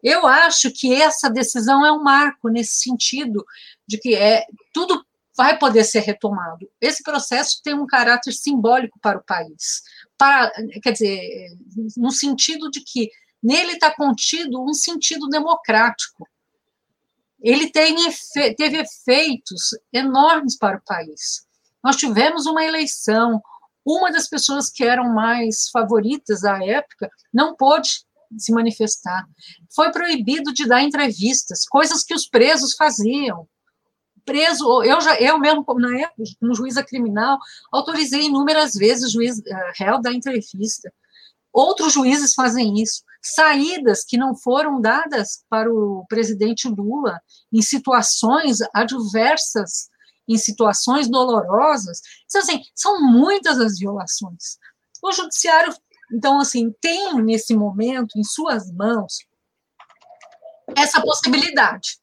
Eu 0.03 0.27
acho 0.27 0.69
que 0.71 0.93
essa 0.93 1.27
decisão 1.27 1.83
é 1.83 1.91
um 1.91 2.03
marco 2.03 2.49
nesse 2.49 2.83
sentido 2.83 3.43
de 3.87 3.97
que 3.97 4.13
é 4.13 4.45
tudo 4.71 5.03
vai 5.35 5.57
poder 5.57 5.83
ser 5.83 6.01
retomado. 6.01 6.69
Esse 6.79 7.01
processo 7.01 7.59
tem 7.63 7.73
um 7.73 7.87
caráter 7.87 8.31
simbólico 8.31 8.99
para 9.01 9.17
o 9.17 9.23
país 9.23 9.81
para, 10.15 10.51
quer 10.83 10.91
dizer, 10.91 11.57
no 11.97 12.11
sentido 12.11 12.69
de 12.69 12.81
que 12.81 13.09
nele 13.41 13.71
está 13.71 13.91
contido 13.91 14.63
um 14.63 14.73
sentido 14.73 15.27
democrático. 15.27 16.29
Ele 17.41 17.71
tem, 17.71 17.95
teve 18.55 18.77
efeitos 18.77 19.71
enormes 19.91 20.55
para 20.57 20.77
o 20.77 20.81
país. 20.85 21.45
Nós 21.85 21.97
tivemos 21.97 22.47
uma 22.47 22.63
eleição, 22.63 23.39
uma 23.85 24.11
das 24.11 24.27
pessoas 24.27 24.71
que 24.71 24.83
eram 24.83 25.13
mais 25.13 25.69
favoritas 25.69 26.43
à 26.43 26.57
época 26.65 27.11
não 27.31 27.55
pôde 27.55 28.03
se 28.39 28.51
manifestar. 28.51 29.23
Foi 29.75 29.91
proibido 29.91 30.51
de 30.51 30.67
dar 30.67 30.81
entrevistas, 30.81 31.63
coisas 31.65 32.03
que 32.03 32.15
os 32.15 32.27
presos 32.27 32.73
faziam 32.73 33.47
preso, 34.25 34.81
eu 34.81 34.99
já, 34.99 35.15
eu 35.21 35.37
mesmo, 35.37 35.63
na 35.77 35.99
época, 35.99 36.23
no 36.41 36.55
juíza 36.55 36.83
criminal, 36.83 37.37
autorizei 37.71 38.23
inúmeras 38.23 38.73
vezes 38.73 39.09
o 39.09 39.11
juiz 39.11 39.37
uh, 39.37 39.43
réu 39.77 40.01
da 40.01 40.11
entrevista. 40.11 40.91
Outros 41.53 41.93
juízes 41.93 42.33
fazem 42.33 42.81
isso. 42.81 43.03
Saídas 43.21 44.03
que 44.03 44.17
não 44.17 44.35
foram 44.35 44.81
dadas 44.81 45.43
para 45.47 45.71
o 45.71 46.03
presidente 46.09 46.67
Lula 46.67 47.21
em 47.53 47.61
situações 47.61 48.57
adversas, 48.73 49.89
em 50.27 50.37
situações 50.37 51.09
dolorosas. 51.09 52.01
Então, 52.25 52.41
assim, 52.41 52.61
são 52.73 53.01
muitas 53.01 53.59
as 53.59 53.77
violações. 53.77 54.57
O 55.01 55.11
judiciário, 55.11 55.73
então, 56.11 56.39
assim, 56.39 56.73
tem 56.81 57.13
nesse 57.21 57.55
momento 57.55 58.17
em 58.17 58.23
suas 58.23 58.71
mãos 58.71 59.19
essa 60.75 60.99
possibilidade 61.01 61.99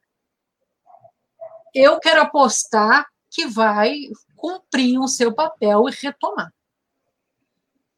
eu 1.74 1.98
quero 1.98 2.22
apostar 2.22 3.06
que 3.30 3.46
vai 3.46 3.96
cumprir 4.36 4.98
o 4.98 5.08
seu 5.08 5.34
papel 5.34 5.88
e 5.88 5.92
retomar. 5.92 6.52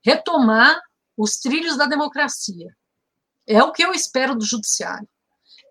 Retomar 0.04 0.80
os 1.16 1.38
trilhos 1.38 1.76
da 1.76 1.86
democracia. 1.86 2.74
É 3.46 3.62
o 3.62 3.72
que 3.72 3.84
eu 3.84 3.92
espero 3.92 4.34
do 4.34 4.44
judiciário. 4.44 5.08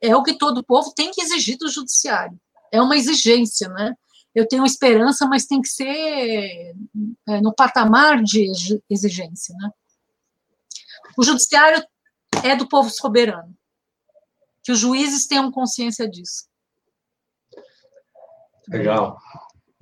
É 0.02 0.16
o 0.16 0.24
que 0.24 0.38
todo 0.38 0.66
povo 0.66 0.94
tem 0.94 1.12
que 1.12 1.22
exigir 1.22 1.58
do 1.58 1.70
judiciário. 1.70 2.38
É 2.72 2.82
uma 2.82 2.98
exigência, 2.98 3.70
né? 3.70 3.96
Eu 4.34 4.48
tenho 4.48 4.66
esperança, 4.66 5.28
mas 5.28 5.46
tem 5.46 5.62
que 5.62 5.68
ser 5.68 6.74
é, 7.28 7.42
no 7.42 7.54
patamar 7.54 8.22
de 8.22 8.52
exigência, 8.90 9.56
né? 9.60 9.70
O 11.18 11.24
judiciário 11.24 11.84
é 12.44 12.56
do 12.56 12.68
povo 12.68 12.90
soberano. 12.90 13.54
Que 14.64 14.72
os 14.72 14.80
juízes 14.80 15.28
tenham 15.28 15.52
consciência 15.52 16.10
disso. 16.10 16.46
Legal. 18.70 19.20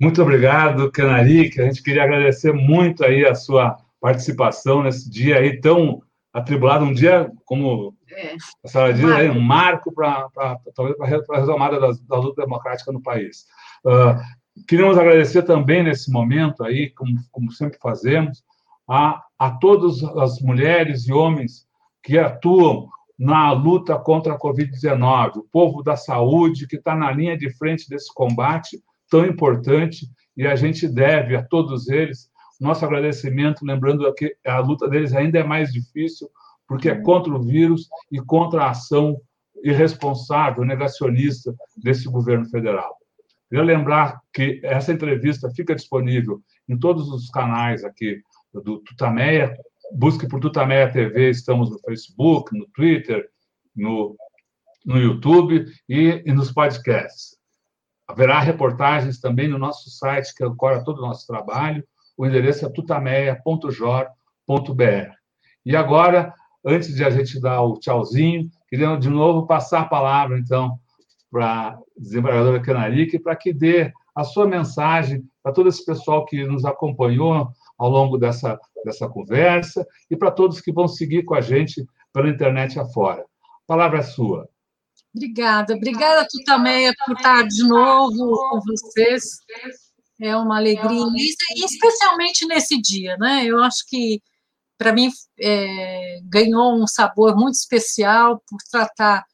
Muito 0.00 0.20
obrigado, 0.20 0.90
Canari, 0.90 1.48
que 1.48 1.60
a 1.60 1.64
gente 1.64 1.82
queria 1.82 2.02
agradecer 2.02 2.52
muito 2.52 3.04
aí 3.04 3.24
a 3.24 3.34
sua 3.34 3.78
participação 4.00 4.82
nesse 4.82 5.08
dia 5.08 5.38
aí 5.38 5.60
tão 5.60 6.02
atribulado, 6.32 6.84
um 6.84 6.92
dia, 6.92 7.30
como 7.44 7.94
é, 8.10 8.34
a 8.64 8.68
senhora 8.68 8.94
diz, 8.94 9.04
aí, 9.04 9.30
um 9.30 9.40
marco 9.40 9.92
para 9.92 10.28
talvez 10.74 10.96
para 10.96 11.06
a 11.06 11.38
retomada 11.40 11.78
da, 11.78 11.92
da, 12.08 12.16
luta 12.16 12.42
democrática 12.42 12.90
no 12.90 13.02
país. 13.02 13.46
Uh, 13.84 14.18
queríamos 14.66 14.98
agradecer 14.98 15.42
também 15.42 15.82
nesse 15.82 16.10
momento 16.10 16.64
aí, 16.64 16.90
como, 16.90 17.18
como 17.30 17.52
sempre 17.52 17.78
fazemos, 17.80 18.42
a, 18.88 19.22
a 19.38 19.50
todas 19.50 20.02
as 20.02 20.40
mulheres 20.40 21.06
e 21.06 21.12
homens 21.12 21.66
que 22.02 22.18
atuam 22.18 22.88
na 23.18 23.52
luta 23.52 23.96
contra 23.98 24.34
a 24.34 24.38
Covid-19, 24.38 25.36
o 25.36 25.42
povo 25.50 25.82
da 25.82 25.96
saúde 25.96 26.66
que 26.66 26.76
está 26.76 26.94
na 26.94 27.10
linha 27.12 27.36
de 27.36 27.50
frente 27.50 27.88
desse 27.88 28.12
combate 28.12 28.82
tão 29.08 29.24
importante 29.24 30.10
e 30.36 30.46
a 30.46 30.56
gente 30.56 30.88
deve 30.88 31.36
a 31.36 31.42
todos 31.42 31.88
eles 31.88 32.32
nosso 32.62 32.84
agradecimento, 32.84 33.66
lembrando 33.66 34.12
que 34.14 34.36
a 34.46 34.60
luta 34.60 34.88
deles 34.88 35.12
ainda 35.12 35.40
é 35.40 35.44
mais 35.44 35.72
difícil, 35.72 36.30
porque 36.66 36.88
é 36.88 36.94
contra 36.94 37.34
o 37.34 37.42
vírus 37.42 37.88
e 38.10 38.20
contra 38.20 38.62
a 38.64 38.70
ação 38.70 39.20
irresponsável, 39.64 40.64
negacionista 40.64 41.54
desse 41.76 42.08
governo 42.08 42.48
federal. 42.48 42.96
Queria 43.52 43.66
lembrar 43.66 44.18
que 44.32 44.62
essa 44.64 44.94
entrevista 44.94 45.50
fica 45.50 45.74
disponível 45.74 46.40
em 46.66 46.78
todos 46.78 47.10
os 47.10 47.28
canais 47.28 47.84
aqui 47.84 48.22
do 48.50 48.78
Tutameia, 48.78 49.54
busque 49.94 50.26
por 50.26 50.40
Tutameia 50.40 50.90
TV, 50.90 51.28
estamos 51.28 51.68
no 51.68 51.78
Facebook, 51.80 52.58
no 52.58 52.66
Twitter, 52.68 53.28
no, 53.76 54.16
no 54.86 54.96
YouTube 54.96 55.66
e, 55.86 56.22
e 56.24 56.32
nos 56.32 56.50
podcasts. 56.50 57.36
Haverá 58.08 58.40
reportagens 58.40 59.20
também 59.20 59.48
no 59.48 59.58
nosso 59.58 59.90
site, 59.90 60.34
que 60.34 60.42
ancora 60.42 60.82
todo 60.82 61.00
o 61.00 61.06
nosso 61.06 61.26
trabalho. 61.26 61.84
O 62.16 62.26
endereço 62.26 62.64
é 62.64 62.70
tutameia.jor.br. 62.70 65.12
E 65.66 65.76
agora, 65.76 66.32
antes 66.64 66.94
de 66.94 67.04
a 67.04 67.10
gente 67.10 67.38
dar 67.38 67.60
o 67.60 67.78
tchauzinho, 67.78 68.50
queria 68.66 68.96
de 68.96 69.10
novo 69.10 69.46
passar 69.46 69.82
a 69.82 69.88
palavra, 69.88 70.38
então, 70.38 70.80
para 71.32 71.78
desembargadora 71.96 72.60
Canarique, 72.60 73.18
para 73.18 73.34
que 73.34 73.54
dê 73.54 73.90
a 74.14 74.22
sua 74.22 74.46
mensagem 74.46 75.24
para 75.42 75.50
todo 75.50 75.70
esse 75.70 75.82
pessoal 75.82 76.26
que 76.26 76.44
nos 76.44 76.66
acompanhou 76.66 77.48
ao 77.78 77.88
longo 77.88 78.18
dessa, 78.18 78.60
dessa 78.84 79.08
conversa 79.08 79.86
e 80.10 80.16
para 80.16 80.30
todos 80.30 80.60
que 80.60 80.70
vão 80.70 80.86
seguir 80.86 81.24
com 81.24 81.34
a 81.34 81.40
gente 81.40 81.86
pela 82.12 82.28
internet 82.28 82.78
afora. 82.78 83.22
A 83.22 83.66
palavra 83.66 84.00
é 84.00 84.02
sua. 84.02 84.46
Obrigada, 85.14 85.74
obrigada, 85.74 86.28
Tutameia, 86.30 86.92
por 87.06 87.16
estar 87.16 87.42
de 87.48 87.66
novo 87.66 88.34
com 88.50 88.60
vocês. 88.60 89.24
É 90.20 90.36
uma 90.36 90.58
alegria, 90.58 91.02
e 91.16 91.64
especialmente 91.64 92.46
nesse 92.46 92.80
dia, 92.80 93.16
né? 93.16 93.44
Eu 93.44 93.62
acho 93.62 93.84
que, 93.88 94.20
para 94.76 94.92
mim, 94.92 95.10
é, 95.40 96.20
ganhou 96.24 96.74
um 96.74 96.86
sabor 96.86 97.34
muito 97.34 97.54
especial 97.54 98.42
por 98.48 98.58
tratar 98.70 99.24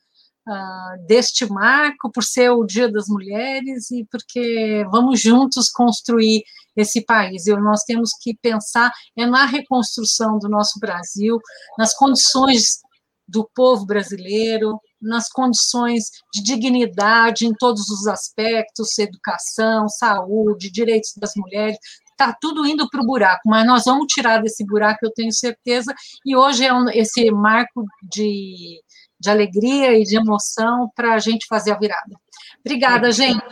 uh, 0.48 1.06
deste 1.06 1.46
marco, 1.46 2.10
por 2.10 2.24
ser 2.24 2.50
o 2.50 2.64
Dia 2.64 2.90
das 2.90 3.06
Mulheres 3.08 3.90
e 3.90 4.06
porque 4.10 4.84
vamos 4.90 5.20
juntos 5.20 5.70
construir 5.70 6.42
esse 6.76 7.04
país. 7.04 7.46
E 7.46 7.56
nós 7.56 7.82
temos 7.82 8.10
que 8.20 8.36
pensar 8.40 8.90
é 9.16 9.26
na 9.26 9.44
reconstrução 9.44 10.38
do 10.38 10.48
nosso 10.48 10.80
Brasil, 10.80 11.38
nas 11.76 11.94
condições 11.94 12.78
do 13.26 13.48
povo 13.54 13.84
brasileiro, 13.84 14.80
nas 15.00 15.28
condições 15.28 16.04
de 16.32 16.42
dignidade 16.42 17.46
em 17.46 17.52
todos 17.52 17.88
os 17.90 18.06
aspectos, 18.06 18.98
educação, 18.98 19.88
saúde, 19.88 20.70
direitos 20.70 21.12
das 21.20 21.32
mulheres, 21.36 21.78
está 22.10 22.36
tudo 22.40 22.66
indo 22.66 22.88
para 22.90 23.00
o 23.00 23.06
buraco, 23.06 23.42
mas 23.46 23.64
nós 23.66 23.84
vamos 23.84 24.06
tirar 24.12 24.42
desse 24.42 24.64
buraco, 24.64 24.98
eu 25.02 25.12
tenho 25.12 25.32
certeza, 25.32 25.94
e 26.26 26.34
hoje 26.34 26.64
é 26.64 26.72
um, 26.72 26.88
esse 26.90 27.30
marco 27.30 27.84
de, 28.02 28.80
de 29.20 29.30
alegria 29.30 29.98
e 29.98 30.02
de 30.02 30.16
emoção 30.16 30.90
para 30.94 31.14
a 31.14 31.18
gente 31.18 31.46
fazer 31.46 31.72
a 31.72 31.78
virada. 31.78 32.16
Obrigada, 32.64 33.10
gente. 33.10 33.42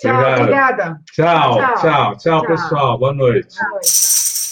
Tchau, 0.00 0.40
obrigada. 0.40 1.00
Tchau, 1.12 1.56
tchau, 1.56 1.76
tchau, 1.80 2.16
tchau, 2.16 2.46
pessoal. 2.46 2.98
Boa 2.98 3.12
noite. 3.12 3.56
Boa 3.58 3.70
noite. 3.70 4.47